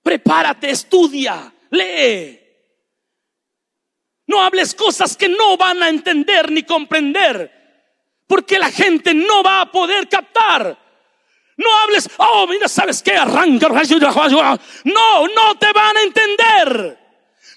[0.01, 2.39] Prepárate, estudia, lee.
[4.27, 7.51] No hables cosas que no van a entender ni comprender,
[8.27, 10.84] porque la gente no va a poder captar.
[11.57, 13.15] No hables, oh, mira, ¿sabes qué?
[13.15, 13.69] Arranca.
[13.69, 17.05] No, no te van a entender.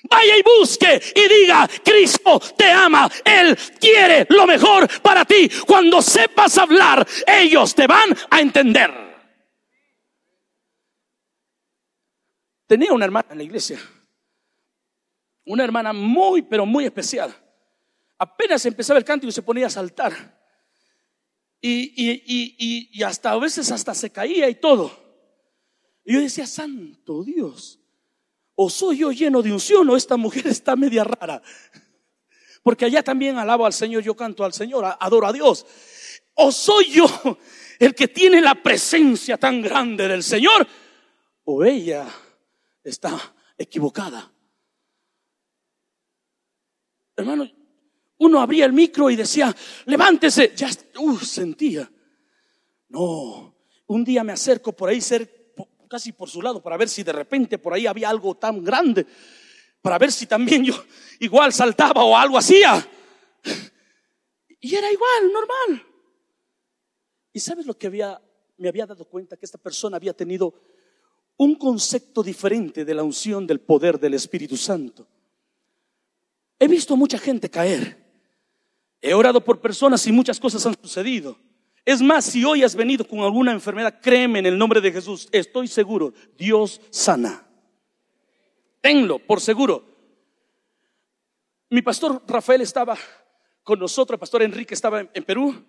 [0.04, 5.50] Vaya y busque y diga, Cristo te ama, Él quiere lo mejor para ti.
[5.66, 9.08] Cuando sepas hablar, ellos te van a entender.
[12.66, 13.80] Tenía una hermana en la iglesia,
[15.46, 17.34] una hermana muy, pero muy especial.
[18.18, 20.38] Apenas empezaba el cántico y se ponía a saltar.
[21.60, 24.92] Y, y, hasta a veces hasta se caía y todo.
[26.04, 27.80] Y yo decía, santo Dios,
[28.54, 31.42] o soy yo lleno de unción o esta mujer está media rara.
[32.62, 35.66] Porque allá también alabo al Señor, yo canto al Señor, adoro a Dios.
[36.34, 37.06] O soy yo
[37.78, 40.66] el que tiene la presencia tan grande del Señor,
[41.44, 42.06] o ella
[42.84, 44.30] está equivocada.
[47.16, 47.50] Hermano,
[48.18, 49.54] uno abría el micro y decía,
[49.87, 50.52] levántese.
[50.57, 51.90] Ya uh, sentía.
[52.88, 53.54] No,
[53.87, 55.54] un día me acerco por ahí, ser
[55.88, 59.07] casi por su lado, para ver si de repente por ahí había algo tan grande,
[59.81, 60.74] para ver si también yo
[61.20, 62.87] igual saltaba o algo hacía.
[64.61, 65.87] Y era igual, normal.
[67.33, 68.20] ¿Y sabes lo que había,
[68.57, 69.37] me había dado cuenta?
[69.37, 70.54] Que esta persona había tenido
[71.37, 75.07] un concepto diferente de la unción del poder del Espíritu Santo.
[76.59, 77.97] He visto mucha gente caer
[79.00, 81.38] He orado por personas y muchas cosas han sucedido.
[81.84, 85.28] Es más, si hoy has venido con alguna enfermedad, créeme en el nombre de Jesús,
[85.32, 87.46] estoy seguro, Dios sana.
[88.82, 89.84] Tenlo por seguro.
[91.70, 92.96] Mi pastor Rafael estaba
[93.62, 95.64] con nosotros, el pastor Enrique estaba en, Perú.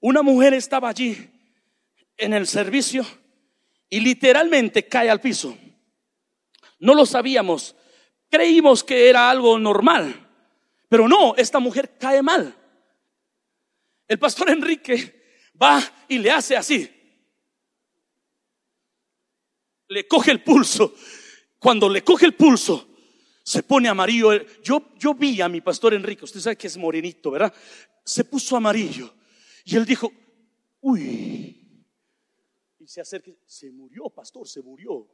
[0.00, 1.30] Una mujer estaba allí
[2.16, 3.06] en el servicio
[3.90, 5.56] y literalmente cae al piso.
[6.78, 7.74] No lo sabíamos.
[8.30, 10.27] Creímos que era algo normal.
[10.88, 12.54] Pero no, esta mujer cae mal.
[14.06, 16.90] El pastor Enrique va y le hace así.
[19.88, 20.94] Le coge el pulso.
[21.58, 22.88] Cuando le coge el pulso,
[23.42, 24.32] se pone amarillo.
[24.62, 27.52] Yo, yo vi a mi pastor Enrique, usted sabe que es morenito, ¿verdad?
[28.04, 29.14] Se puso amarillo.
[29.64, 30.10] Y él dijo,
[30.80, 31.84] uy.
[32.78, 35.06] Y se acerca, se murió, pastor, se murió.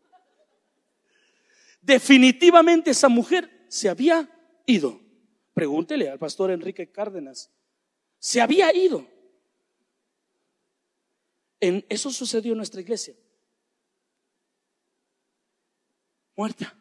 [1.80, 4.28] Definitivamente esa mujer se había
[4.66, 5.03] ido.
[5.54, 7.50] Pregúntele al pastor Enrique Cárdenas.
[8.18, 9.06] Se había ido.
[11.60, 13.14] En, eso sucedió en nuestra iglesia.
[16.36, 16.76] Muerta.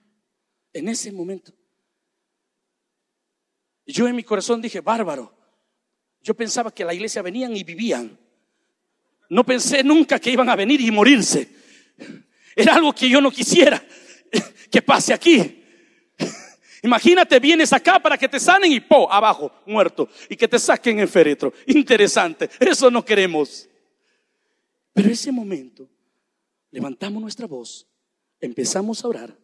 [0.73, 1.53] En ese momento.
[3.85, 5.33] Yo en mi corazón dije, bárbaro.
[6.21, 8.17] Yo pensaba que la iglesia venían y vivían.
[9.29, 11.49] No pensé nunca que iban a venir y morirse.
[12.55, 13.85] Era algo que yo no quisiera
[14.71, 15.62] que pase aquí.
[16.83, 20.99] Imagínate, vienes acá para que te sanen y po, abajo, muerto, y que te saquen
[20.99, 21.53] en féretro.
[21.65, 23.69] Interesante, eso no queremos.
[24.91, 25.89] Pero ese momento,
[26.71, 27.87] levantamos nuestra voz,
[28.41, 29.37] empezamos a orar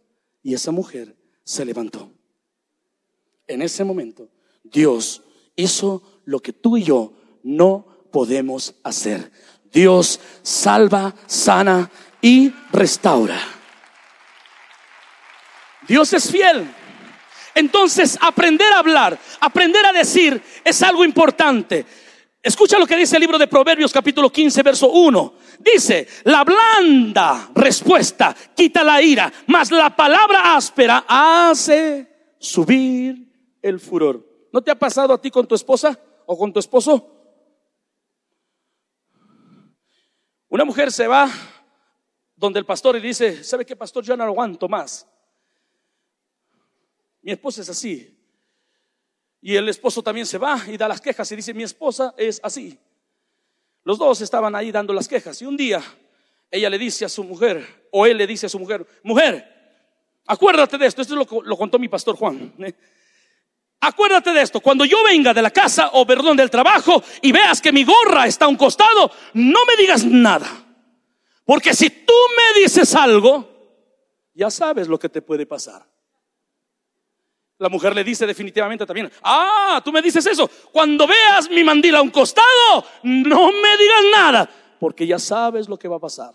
[0.43, 2.12] y esa mujer se levantó.
[3.47, 4.30] En ese momento,
[4.62, 5.23] Dios
[5.56, 9.32] hizo lo que tú y yo no podemos hacer.
[9.71, 11.89] Dios salva, sana
[12.21, 13.39] y restaura.
[15.88, 16.75] Dios es fiel.
[17.60, 21.86] Entonces, aprender a hablar, aprender a decir es algo importante.
[22.41, 25.34] Escucha lo que dice el libro de Proverbios capítulo 15, verso 1.
[25.60, 32.08] Dice, la blanda respuesta quita la ira, mas la palabra áspera hace
[32.39, 33.30] subir
[33.62, 34.26] el furor.
[34.54, 37.13] ¿No te ha pasado a ti con tu esposa o con tu esposo?
[40.48, 41.30] Una mujer se va
[42.38, 44.06] donde el pastor y dice, ¿sabe qué pastor?
[44.06, 45.06] Yo no aguanto más.
[47.29, 48.17] Mi esposa es así.
[49.39, 52.41] Y el esposo también se va y da las quejas y dice, mi esposa es
[52.41, 52.75] así.
[53.83, 55.79] Los dos estaban ahí dando las quejas y un día
[56.49, 59.47] ella le dice a su mujer, o él le dice a su mujer, mujer,
[60.25, 62.51] acuérdate de esto, esto lo, lo contó mi pastor Juan.
[62.57, 62.73] ¿eh?
[63.81, 67.61] Acuérdate de esto, cuando yo venga de la casa o perdón del trabajo y veas
[67.61, 70.47] que mi gorra está a un costado, no me digas nada.
[71.45, 73.47] Porque si tú me dices algo,
[74.33, 75.85] ya sabes lo que te puede pasar.
[77.60, 81.93] La mujer le dice definitivamente también, ah, tú me dices eso, cuando veas mi mandil
[81.95, 86.34] a un costado, no me digas nada, porque ya sabes lo que va a pasar.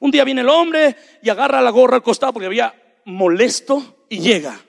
[0.00, 2.74] Un día viene el hombre y agarra la gorra al costado porque había
[3.06, 4.60] molesto y llega.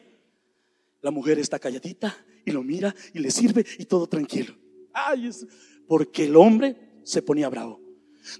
[1.02, 4.56] La mujer está calladita y lo mira y le sirve y todo tranquilo.
[4.94, 5.46] Ay, es
[5.88, 7.82] porque el hombre se ponía bravo.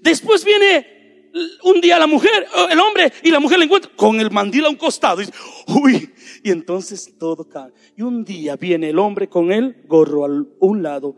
[0.00, 1.30] Después viene
[1.62, 4.70] un día la mujer, el hombre y la mujer le encuentran con el mandil a
[4.70, 5.22] un costado.
[5.22, 5.28] Y,
[5.66, 6.14] uy,
[6.48, 7.74] y entonces todo cae.
[7.94, 11.14] Y un día viene el hombre con el gorro a un lado,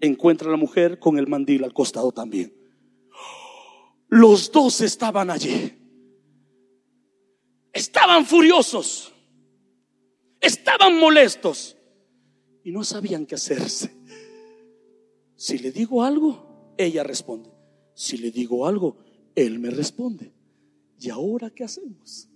[0.00, 2.54] encuentra a la mujer con el mandil al costado también.
[4.06, 5.72] Los dos estaban allí.
[7.72, 9.12] Estaban furiosos.
[10.40, 11.76] Estaban molestos.
[12.62, 13.90] Y no sabían qué hacerse.
[15.34, 17.50] Si le digo algo, ella responde.
[17.94, 18.96] Si le digo algo,
[19.34, 20.32] él me responde.
[21.00, 22.28] ¿Y ahora qué hacemos?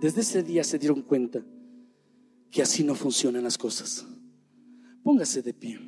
[0.00, 1.44] Desde ese día se dieron cuenta
[2.50, 4.06] que así no funcionan las cosas.
[5.02, 5.78] Póngase de pie.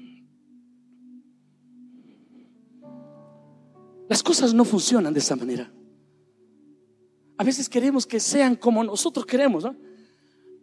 [4.08, 5.72] Las cosas no funcionan de esa manera.
[7.38, 9.64] A veces queremos que sean como nosotros queremos.
[9.64, 9.74] ¿no?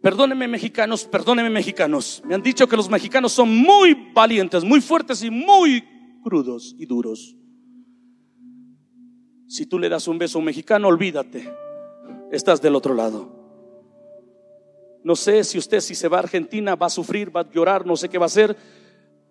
[0.00, 2.22] Perdónenme mexicanos, perdónenme mexicanos.
[2.24, 5.84] Me han dicho que los mexicanos son muy valientes, muy fuertes y muy
[6.22, 7.36] crudos y duros.
[9.48, 11.52] Si tú le das un beso a un mexicano, olvídate,
[12.30, 13.39] estás del otro lado.
[15.02, 17.86] No sé si usted si se va a Argentina va a sufrir, va a llorar,
[17.86, 18.56] no sé qué va a hacer.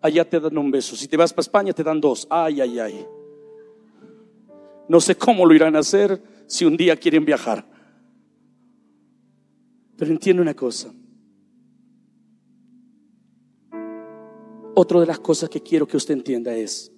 [0.01, 0.95] Allá te dan un beso.
[0.95, 2.25] Si te vas para España te dan dos.
[2.29, 3.07] Ay, ay, ay.
[4.87, 7.65] No sé cómo lo irán a hacer si un día quieren viajar.
[9.95, 10.91] Pero entiende una cosa.
[14.73, 16.91] Otra de las cosas que quiero que usted entienda es,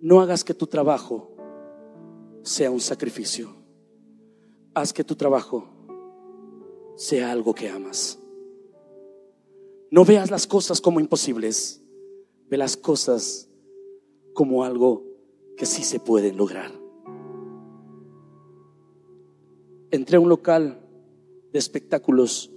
[0.00, 1.36] no hagas que tu trabajo
[2.42, 3.54] sea un sacrificio.
[4.74, 5.71] Haz que tu trabajo
[6.96, 8.18] sea algo que amas.
[9.90, 11.82] No veas las cosas como imposibles,
[12.48, 13.50] ve las cosas
[14.32, 15.04] como algo
[15.56, 16.72] que sí se pueden lograr.
[19.90, 20.80] Entré a un local
[21.52, 22.50] de espectáculos.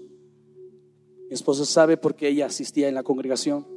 [1.28, 3.68] Mi esposa sabe porque ella asistía en la congregación.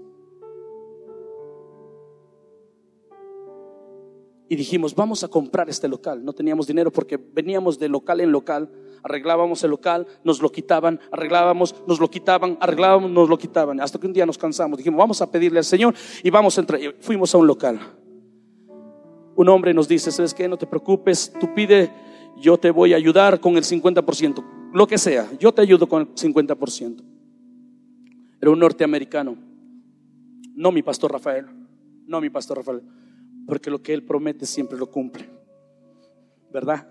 [4.48, 6.24] Y dijimos, vamos a comprar este local.
[6.24, 8.70] No teníamos dinero porque veníamos de local en local,
[9.02, 13.80] arreglábamos el local, nos lo quitaban, arreglábamos, nos lo quitaban, arreglábamos, nos lo quitaban.
[13.80, 16.62] Hasta que un día nos cansamos, dijimos, vamos a pedirle al Señor y vamos a
[16.62, 16.80] entrar.
[17.00, 17.78] Fuimos a un local.
[19.36, 20.48] Un hombre nos dice, ¿sabes qué?
[20.48, 21.92] No te preocupes, tú pide,
[22.38, 26.02] yo te voy a ayudar con el 50%, lo que sea, yo te ayudo con
[26.02, 27.04] el 50%.
[28.40, 29.36] Era un norteamericano,
[30.54, 31.46] no mi pastor Rafael,
[32.06, 32.82] no mi pastor Rafael
[33.48, 35.26] porque lo que Él promete siempre lo cumple.
[36.52, 36.86] ¿Verdad?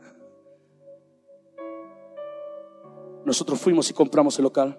[3.24, 4.76] Nosotros fuimos y compramos el local.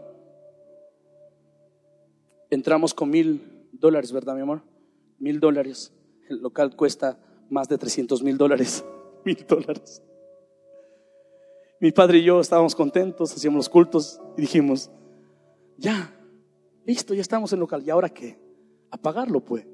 [2.51, 4.63] Entramos con mil dólares, ¿verdad, mi amor?
[5.21, 5.95] Mil dólares.
[6.29, 7.17] El local cuesta
[7.49, 8.85] más de 300 mil dólares.
[9.25, 10.03] Mil dólares.
[11.81, 14.91] Mi padre y yo estábamos contentos, hacíamos los cultos y dijimos,
[15.77, 16.13] ya,
[16.85, 17.85] listo, ya estamos en local.
[17.85, 18.37] ¿Y ahora qué?
[18.91, 19.65] A pagarlo, pues.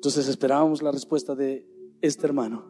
[0.00, 1.68] Entonces esperábamos la respuesta de
[2.00, 2.64] este hermano.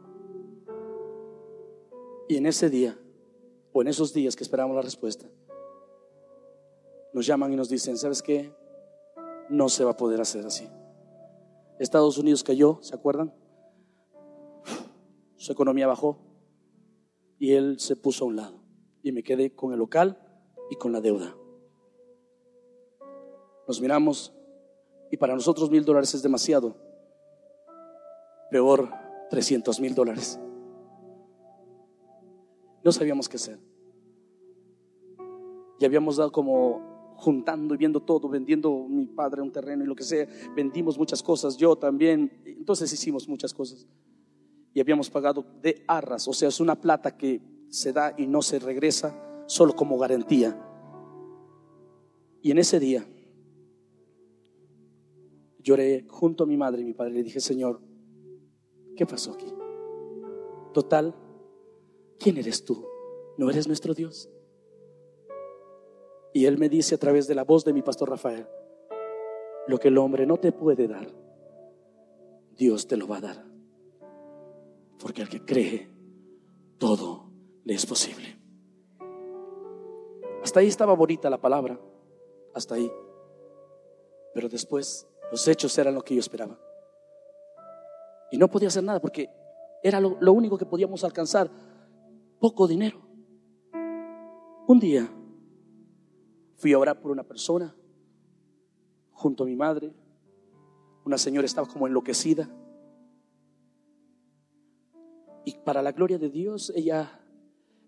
[2.29, 2.99] Y en ese día,
[3.73, 5.31] o en esos días que esperábamos la respuesta,
[7.13, 8.53] nos llaman y nos dicen, ¿sabes qué?
[9.49, 10.67] No se va a poder hacer así.
[11.79, 13.33] Estados Unidos cayó, ¿se acuerdan?
[15.37, 16.19] Su economía bajó
[17.39, 18.61] y él se puso a un lado.
[19.05, 20.19] Y me quedé con el local
[20.69, 21.37] y con la deuda.
[23.69, 24.35] Nos miramos
[25.13, 26.90] y para nosotros mil dólares es demasiado
[28.51, 28.91] peor
[29.31, 30.39] 300 mil dólares.
[32.83, 33.59] No sabíamos qué hacer.
[35.79, 39.95] Y habíamos dado como juntando y viendo todo, vendiendo mi padre un terreno y lo
[39.95, 40.27] que sea.
[40.55, 42.43] Vendimos muchas cosas, yo también.
[42.45, 43.87] Entonces hicimos muchas cosas.
[44.73, 47.41] Y habíamos pagado de arras, o sea, es una plata que
[47.71, 50.57] se da y no se regresa solo como garantía.
[52.43, 53.05] Y en ese día
[55.59, 57.13] lloré junto a mi madre y mi padre.
[57.13, 57.81] Le dije, Señor,
[58.97, 59.53] ¿Qué pasó aquí?
[60.73, 61.15] Total,
[62.19, 62.87] ¿quién eres tú?
[63.37, 64.31] ¿No eres nuestro Dios?
[66.33, 68.47] Y él me dice a través de la voz de mi pastor Rafael,
[69.67, 71.09] lo que el hombre no te puede dar,
[72.57, 73.45] Dios te lo va a dar.
[75.01, 75.89] Porque el que cree,
[76.79, 77.31] todo
[77.65, 78.39] le es posible.
[80.43, 81.81] Hasta ahí estaba bonita la palabra,
[82.55, 82.91] hasta ahí.
[84.35, 86.59] Pero después los hechos eran lo que yo esperaba.
[88.31, 89.29] Y no podía hacer nada porque
[89.83, 91.51] era lo, único que podíamos alcanzar,
[92.39, 93.01] poco dinero.
[94.67, 95.11] Un día
[96.57, 97.75] fui a orar por una persona
[99.13, 99.93] junto a mi madre.
[101.05, 102.49] Una señora estaba como enloquecida.
[105.45, 107.21] Y para la gloria de Dios, ella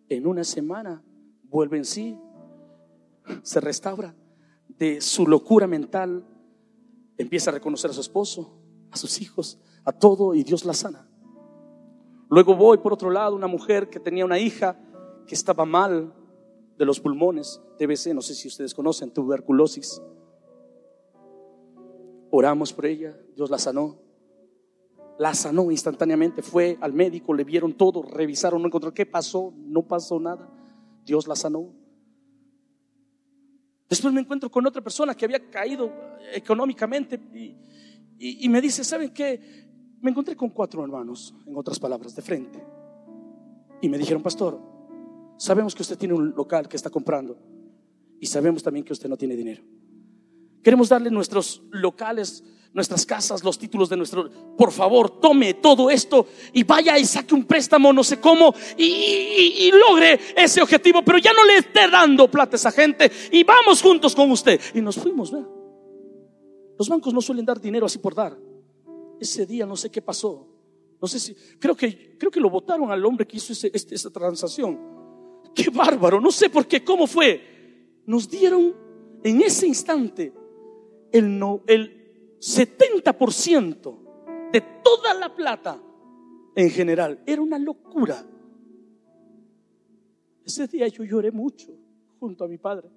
[0.09, 1.05] en una semana
[1.45, 2.19] vuelve en sí,
[3.43, 4.15] se restaura
[4.69, 6.25] de su locura mental,
[7.19, 8.59] empieza a reconocer a su esposo,
[8.91, 11.09] a sus hijos, a todo y Dios la sana.
[12.33, 14.79] Luego voy por otro lado, una mujer que tenía una hija
[15.27, 16.15] que estaba mal
[16.79, 20.01] de los pulmones, TBC, no sé si ustedes conocen, tuberculosis.
[22.31, 23.99] Oramos por ella, Dios la sanó.
[25.19, 29.87] La sanó instantáneamente, fue al médico, le vieron todo, revisaron, no encontró qué pasó, no
[29.87, 30.49] pasó nada.
[31.05, 31.69] Dios la sanó.
[33.91, 35.93] Después me encuentro con otra persona que había caído
[36.33, 39.62] económicamente y, y me dice, ¿saben qué?
[40.03, 42.63] Me encontré con cuatro hermanos, en otras palabras, de frente.
[43.81, 44.61] Y me dijeron, pastor,
[45.37, 47.39] sabemos que usted tiene un local que está comprando
[48.21, 49.63] y sabemos también que usted no tiene dinero.
[50.61, 52.43] Queremos darle nuestros locales,
[52.73, 54.29] nuestras casas, los títulos de nuestro...
[54.57, 59.71] Por favor, tome todo esto y vaya y saque un préstamo, no sé cómo, y,
[59.71, 63.81] logre ese objetivo, pero ya no le esté dando plata a esa gente y vamos
[63.81, 64.61] juntos con usted.
[64.75, 65.49] Y nos fuimos, ¿verdad?
[66.77, 68.37] Los bancos no suelen dar dinero así por dar.
[69.23, 70.49] Ese día no sé qué pasó.
[71.01, 74.11] No sé si, creo que, creo que lo votaron al hombre que hizo este, esa
[74.11, 74.81] transacción.
[75.55, 78.01] Qué bárbaro, no sé por qué, cómo fue.
[78.05, 78.75] Nos dieron
[79.23, 80.33] en ese instante
[81.13, 85.81] el, el 70% de toda la plata
[86.57, 87.23] en general.
[87.25, 88.27] Era una locura.
[90.45, 91.71] Ese día yo lloré mucho
[92.19, 92.91] junto a mi padre.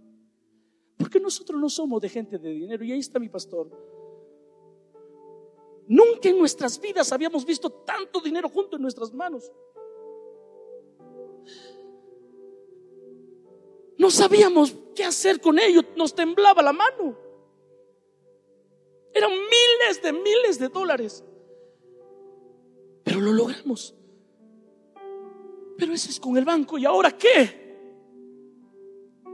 [0.97, 2.83] Porque nosotros no somos de gente de dinero.
[2.83, 3.94] Y ahí está mi pastor.
[5.87, 9.51] Nunca en nuestras vidas habíamos visto tanto dinero junto en nuestras manos.
[13.97, 15.81] No sabíamos qué hacer con ello.
[15.95, 17.17] Nos temblaba la mano.
[19.13, 21.23] Eran miles de miles de dólares.
[23.03, 23.95] Pero lo logramos.
[25.77, 26.77] Pero eso es con el banco.
[26.77, 27.63] ¿Y ahora qué?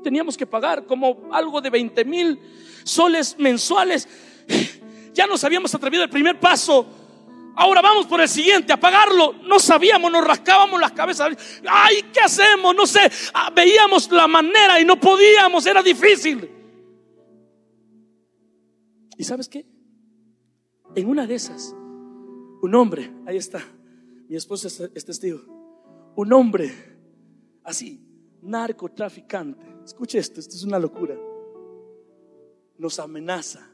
[0.04, 2.40] Teníamos que pagar como algo de 20 mil
[2.84, 4.08] soles mensuales.
[5.14, 6.86] Ya nos habíamos atrevido el primer paso.
[7.56, 9.34] Ahora vamos por el siguiente, a pagarlo.
[9.44, 11.38] No sabíamos, nos rascábamos las cabezas.
[11.68, 12.74] Ay, ¿qué hacemos?
[12.76, 13.12] No sé.
[13.34, 16.50] Ah, veíamos la manera y no podíamos, era difícil.
[19.18, 19.66] ¿Y sabes qué?
[20.96, 21.76] En una de esas,
[22.62, 23.62] un hombre, ahí está,
[24.28, 25.42] mi esposa es testigo,
[26.16, 26.74] un hombre
[27.64, 28.04] así,
[28.42, 31.16] narcotraficante, escuche esto, esto es una locura,
[32.78, 33.71] nos amenaza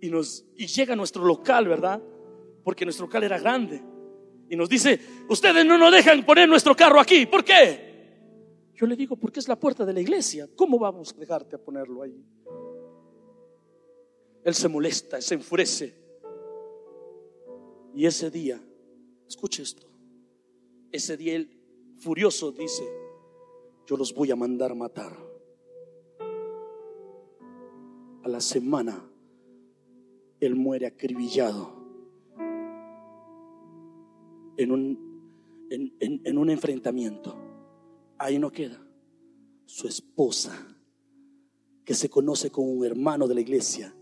[0.00, 2.02] y, nos, y llega a nuestro local, ¿verdad?
[2.64, 3.82] Porque nuestro local era grande.
[4.48, 7.88] Y nos dice, ustedes no nos dejan poner nuestro carro aquí, ¿por qué?
[8.74, 11.58] Yo le digo, porque es la puerta de la iglesia, ¿cómo vamos a dejarte a
[11.58, 12.24] ponerlo ahí?
[14.44, 15.94] Él se molesta, se enfurece.
[17.94, 18.62] Y ese día,
[19.26, 19.88] escuche esto,
[20.92, 21.60] ese día él
[21.98, 22.84] furioso dice,
[23.86, 25.12] yo los voy a mandar matar.
[28.22, 29.02] A la semana,
[30.40, 31.74] él muere acribillado
[34.56, 37.36] en un, en, en un enfrentamiento.
[38.18, 38.84] Ahí no queda.
[39.66, 40.76] Su esposa,
[41.84, 43.94] que se conoce como un hermano de la iglesia,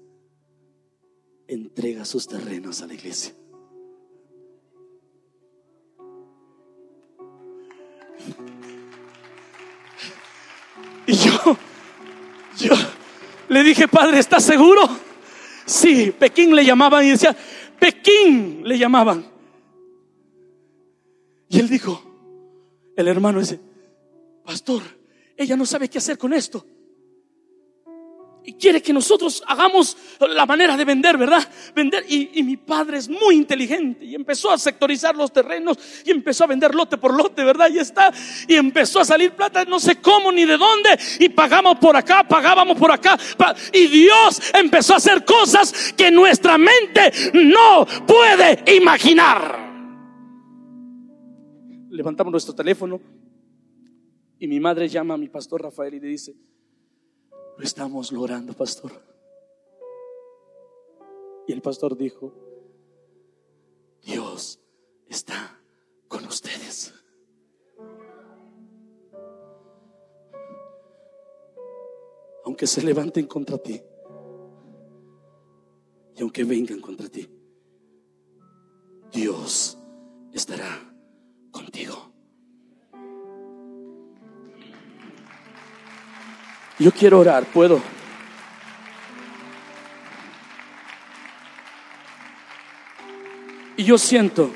[1.49, 3.35] entrega sus terrenos a la iglesia.
[11.07, 11.57] Y yo,
[12.59, 12.75] yo
[13.49, 15.06] le dije, Padre, ¿estás seguro?
[15.67, 17.37] Sí, Pekín le llamaban y decía,
[17.79, 19.27] Pekín le llamaban.
[21.49, 22.03] Y él dijo,
[22.97, 23.61] el hermano dice,
[24.45, 24.83] pastor,
[25.37, 26.65] ella no sabe qué hacer con esto
[28.47, 31.47] y quiere que nosotros hagamos la manera de vender, ¿verdad?
[31.75, 32.05] Vender.
[32.09, 36.47] Y, mi padre es muy inteligente y empezó a sectorizar los terrenos y empezó a
[36.47, 37.69] vender lote por lote, ¿verdad?
[37.73, 38.13] Y está.
[38.47, 40.97] Y empezó a salir plata, no sé cómo ni de dónde.
[41.19, 43.19] Y pagamos por acá, pagábamos por acá.
[43.73, 49.67] Y Dios empezó a hacer cosas que nuestra mente no puede imaginar.
[51.91, 53.01] Levantamos nuestro teléfono
[54.39, 56.37] y mi madre llama a mi pastor Rafael y le dice,
[57.57, 58.93] lo estamos logrando, pastor.
[61.47, 62.33] Y el pastor dijo,
[64.03, 64.61] Dios
[65.09, 65.61] está
[66.09, 66.93] con ustedes.
[72.45, 73.81] Aunque se levanten contra ti
[76.15, 77.29] y aunque vengan contra ti,
[79.13, 79.79] Dios
[80.33, 80.95] estará
[81.51, 82.16] contigo.
[86.79, 87.81] Yo quiero orar, ¿puedo?
[93.79, 94.51] Y yo siento,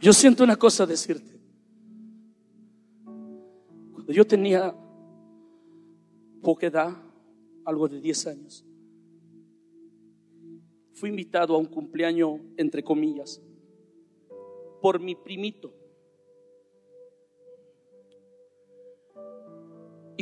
[0.00, 1.38] yo siento una cosa decirte.
[3.92, 4.74] Cuando yo tenía
[6.42, 6.96] poca edad,
[7.64, 8.64] algo de 10 años,
[10.92, 13.42] fui invitado a un cumpleaños, entre comillas,
[14.82, 15.79] por mi primito.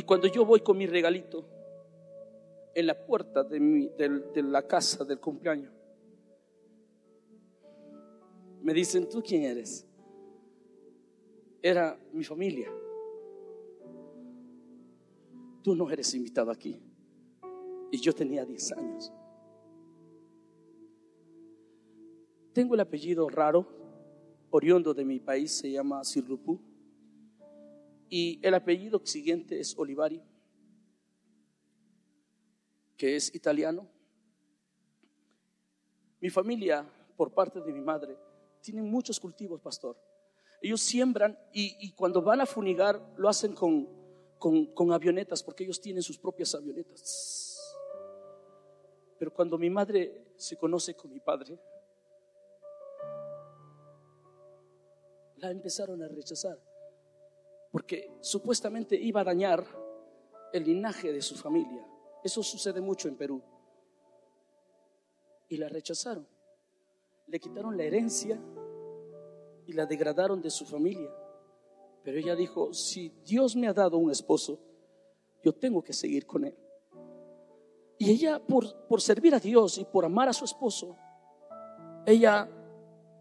[0.09, 1.45] Cuando yo voy con mi regalito
[2.73, 5.71] en la puerta de, la casa del cumpleaños,
[8.63, 9.85] me dicen, ¿tú quién eres?
[11.61, 12.71] Era mi familia.
[15.61, 16.81] Tú no eres invitado aquí.
[17.91, 19.13] Y yo tenía 10 años.
[22.51, 23.67] Tengo el apellido raro,
[24.49, 26.68] oriundo de mi país, se llama Sirrupu.
[28.09, 30.21] Y el apellido siguiente es Olivari,
[32.97, 33.87] que es italiano.
[36.19, 36.85] Mi familia,
[37.15, 38.17] por parte de mi madre,
[38.61, 39.97] tiene muchos cultivos, pastor.
[40.61, 43.87] Ellos siembran y, cuando van a funigar lo hacen con,
[44.37, 47.59] con avionetas, porque ellos tienen sus propias avionetas.
[49.17, 51.59] Pero cuando mi madre se conoce con mi padre,
[55.35, 56.57] la empezaron a rechazar,
[57.71, 59.65] porque supuestamente iba a dañar
[60.53, 61.85] el linaje de su familia.
[62.23, 63.41] Eso sucede mucho en Perú.
[65.47, 66.27] Y la rechazaron.
[67.27, 68.39] Le quitaron la herencia
[69.65, 71.09] y la degradaron de su familia.
[72.03, 74.59] Pero ella dijo, si Dios me ha dado un esposo,
[75.43, 76.57] yo tengo que seguir con él.
[77.97, 80.95] Y ella, por, por servir a Dios y por amar a su esposo,
[82.05, 82.49] ella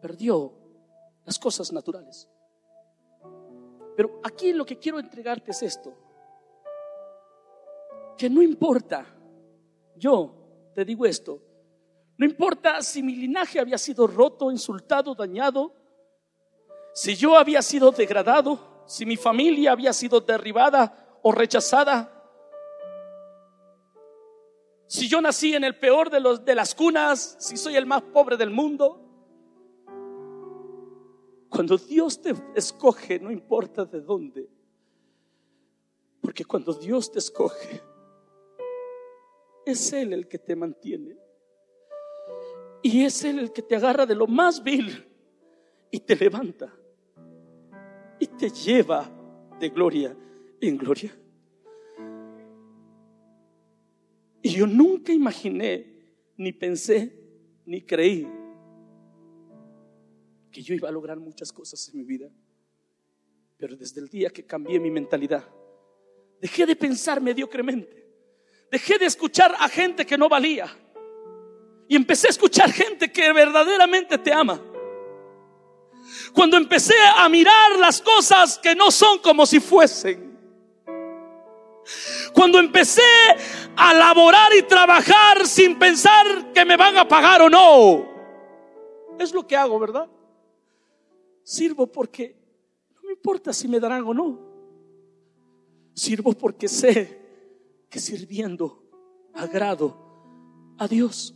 [0.00, 0.52] perdió
[1.24, 2.28] las cosas naturales.
[3.98, 5.92] Pero aquí lo que quiero entregarte es esto.
[8.16, 9.04] Que no importa,
[9.96, 11.42] yo te digo esto,
[12.16, 15.74] no importa si mi linaje había sido roto, insultado, dañado,
[16.94, 22.22] si yo había sido degradado, si mi familia había sido derribada o rechazada,
[24.86, 28.02] si yo nací en el peor de, los, de las cunas, si soy el más
[28.02, 29.07] pobre del mundo,
[31.58, 34.48] cuando Dios te escoge, no importa de dónde.
[36.20, 37.82] Porque cuando Dios te escoge,
[39.66, 41.16] es Él el que te mantiene.
[42.80, 45.04] Y es Él el que te agarra de lo más vil
[45.90, 46.72] y te levanta.
[48.20, 49.10] Y te lleva
[49.58, 50.16] de gloria
[50.60, 51.12] en gloria.
[54.42, 57.12] Y yo nunca imaginé, ni pensé,
[57.66, 58.37] ni creí
[60.58, 62.28] que yo iba a lograr muchas cosas en mi vida.
[63.56, 65.48] Pero desde el día que cambié mi mentalidad,
[66.40, 68.10] dejé de pensar mediocremente,
[68.68, 70.66] dejé de escuchar a gente que no valía
[71.86, 74.60] y empecé a escuchar gente que verdaderamente te ama.
[76.34, 80.36] Cuando empecé a mirar las cosas que no son como si fuesen.
[82.34, 83.02] Cuando empecé
[83.76, 88.08] a laborar y trabajar sin pensar que me van a pagar o no.
[89.20, 90.08] Es lo que hago, ¿verdad?
[91.48, 92.36] Sirvo porque
[92.94, 94.38] no me importa si me darán o no.
[95.94, 98.84] Sirvo porque sé que sirviendo
[99.32, 99.96] agrado
[100.76, 101.34] a Dios.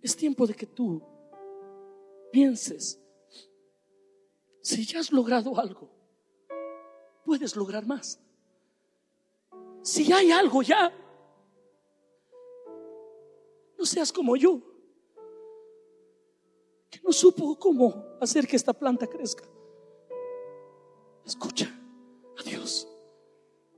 [0.00, 1.02] Es tiempo de que tú
[2.32, 2.98] pienses,
[4.62, 5.90] si ya has logrado algo,
[7.26, 8.18] puedes lograr más.
[9.82, 10.90] Si hay algo ya,
[13.78, 14.69] no seas como yo
[16.90, 19.44] que no supo cómo hacer que esta planta crezca.
[21.24, 21.72] Escucha
[22.38, 22.88] a Dios.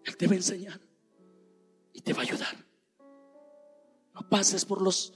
[0.05, 0.81] Él te va a enseñar
[1.93, 2.57] y te va a ayudar.
[4.15, 5.13] No pases por los,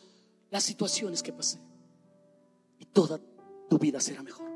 [0.51, 1.61] las situaciones que pasé
[2.79, 3.21] y toda
[3.69, 4.47] tu vida será mejor.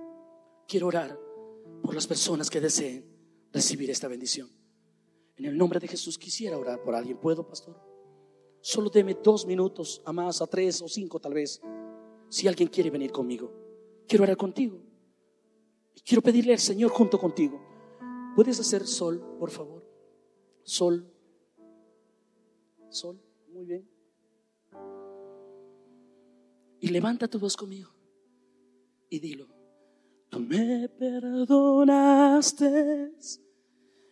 [0.69, 1.19] Quiero orar
[1.83, 3.05] por las personas que deseen
[3.53, 4.49] recibir esta bendición.
[5.37, 7.19] En el nombre de Jesús quisiera orar por alguien.
[7.19, 7.81] ¿Puedo, pastor?
[8.61, 11.61] Solo deme dos minutos, a más, a tres o cinco tal vez
[12.31, 13.53] si alguien quiere venir conmigo,
[14.09, 14.81] quiero orar contigo.
[16.03, 17.61] Quiero pedirle al Señor junto contigo
[18.35, 19.85] ¿Puedes hacer sol, por favor?
[20.63, 21.07] Sol.
[22.89, 23.21] Sol.
[23.53, 23.87] Muy bien.
[26.81, 27.91] Y levanta tu voz conmigo
[29.09, 29.47] y dilo.
[30.29, 32.65] Tú me perdonaste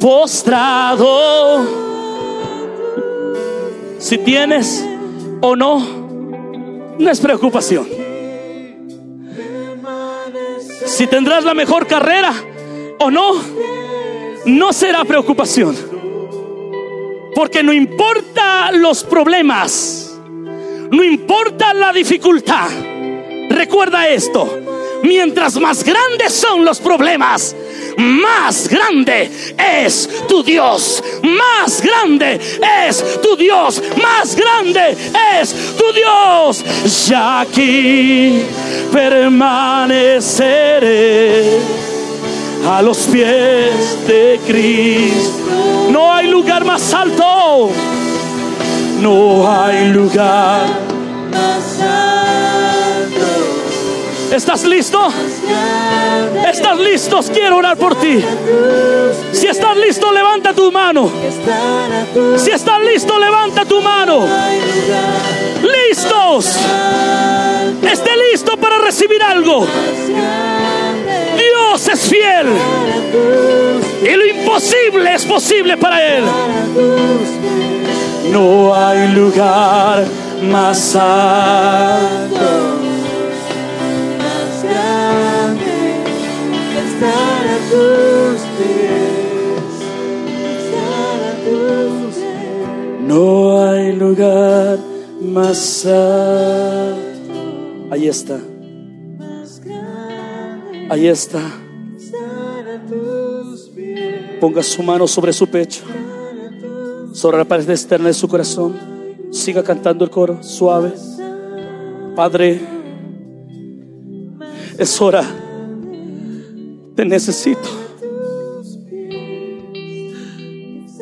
[0.00, 1.66] postrado.
[3.98, 4.84] Si tienes
[5.40, 5.78] o no,
[6.98, 7.86] no es preocupación.
[10.86, 12.32] Si tendrás la mejor carrera,
[13.00, 13.32] o no,
[14.46, 15.76] no será preocupación.
[17.34, 18.27] Porque no importa
[18.72, 20.18] los problemas,
[20.90, 22.68] no importa la dificultad.
[23.48, 24.58] Recuerda esto,
[25.02, 27.54] mientras más grandes son los problemas,
[27.96, 32.40] más grande es tu Dios, más grande
[32.88, 34.96] es tu Dios, más grande
[35.40, 36.64] es tu Dios.
[37.08, 38.42] Ya aquí
[38.92, 41.58] permaneceré
[42.68, 45.32] a los pies de Cristo.
[45.90, 47.70] No hay lugar más alto.
[49.00, 50.66] No hay lugar.
[54.32, 55.08] ¿Estás listo?
[56.50, 57.20] ¿Estás listo?
[57.32, 58.24] Quiero orar por ti.
[59.32, 61.10] Si estás listo, levanta tu mano.
[62.36, 64.26] Si estás listo, levanta tu mano.
[65.88, 66.44] Listos.
[67.82, 69.66] Esté listo para recibir algo.
[71.36, 72.48] Dios es fiel.
[74.02, 76.24] Y lo imposible es posible para Él.
[78.32, 80.04] No hay lugar
[80.42, 82.36] más alto.
[86.84, 88.98] Estar a tus pies.
[93.06, 95.86] No hay lugar más.
[97.90, 98.38] Ahí está.
[100.90, 101.40] Ahí está.
[104.40, 105.82] Ponga su mano sobre su pecho,
[107.12, 108.76] sobre la pared externa de su corazón.
[109.30, 110.92] Siga cantando el coro suave.
[112.14, 112.60] Padre,
[114.78, 115.24] Es hora.
[116.94, 117.68] Te necesito.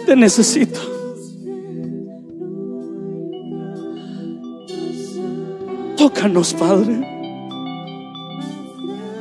[0.07, 0.96] Te necesito.
[6.07, 7.01] Tócanos, Padre.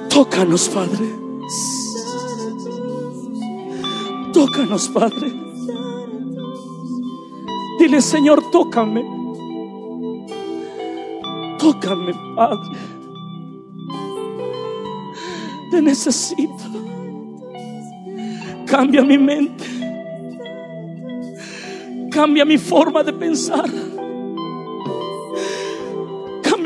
[0.08, 1.16] Tócanos, Padre.
[4.32, 5.34] Tócanos, Padre.
[7.80, 9.04] Dile, Señor, tócame.
[11.58, 12.78] Tócame, Padre.
[15.72, 16.66] Te necesito.
[18.68, 19.66] Cambia mi mente.
[22.12, 23.95] Cambia mi forma de pensar.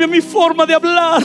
[0.00, 1.22] Cambia mi forma de hablar.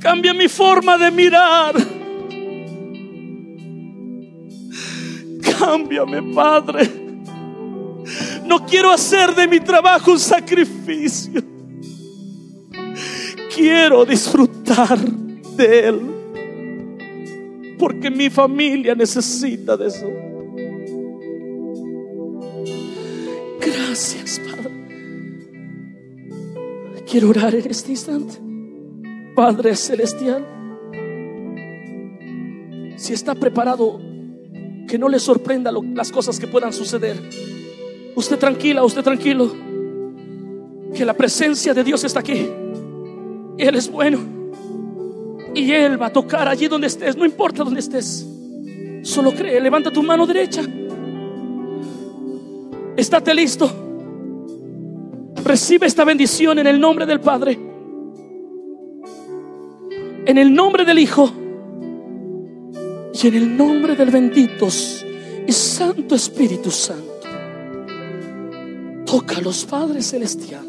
[0.00, 1.74] Cambia mi forma de mirar.
[5.56, 6.90] Cámbiame, Padre.
[8.44, 11.40] No quiero hacer de mi trabajo un sacrificio.
[13.54, 16.00] Quiero disfrutar de él.
[17.78, 20.29] Porque mi familia necesita de eso.
[27.10, 28.38] Quiero orar en este instante.
[29.34, 30.46] Padre Celestial,
[32.96, 34.00] si está preparado,
[34.86, 37.20] que no le sorprenda las cosas que puedan suceder.
[38.14, 39.52] Usted tranquila, usted tranquilo,
[40.94, 42.48] que la presencia de Dios está aquí.
[43.58, 44.20] Él es bueno.
[45.52, 48.24] Y Él va a tocar allí donde estés, no importa donde estés.
[49.02, 50.62] Solo cree, levanta tu mano derecha.
[52.96, 53.89] Estate listo.
[55.44, 57.58] Recibe esta bendición en el nombre del Padre.
[60.26, 61.30] En el nombre del Hijo.
[63.12, 64.68] Y en el nombre del bendito
[65.46, 67.20] y Santo Espíritu Santo.
[69.04, 70.64] Toca a los Padres Celestial.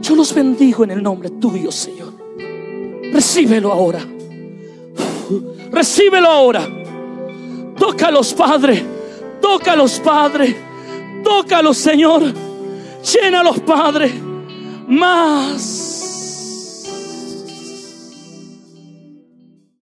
[0.00, 2.14] Yo los bendigo en el nombre tuyo, Señor.
[3.12, 4.00] Recíbelo ahora.
[5.70, 6.66] Recíbelo ahora.
[7.76, 8.82] Tócalos, Padre.
[9.40, 10.56] Tócalos, Padre.
[11.22, 12.49] Tócalos, Señor.
[13.02, 14.12] Llénalos, Padre.
[14.86, 15.89] Más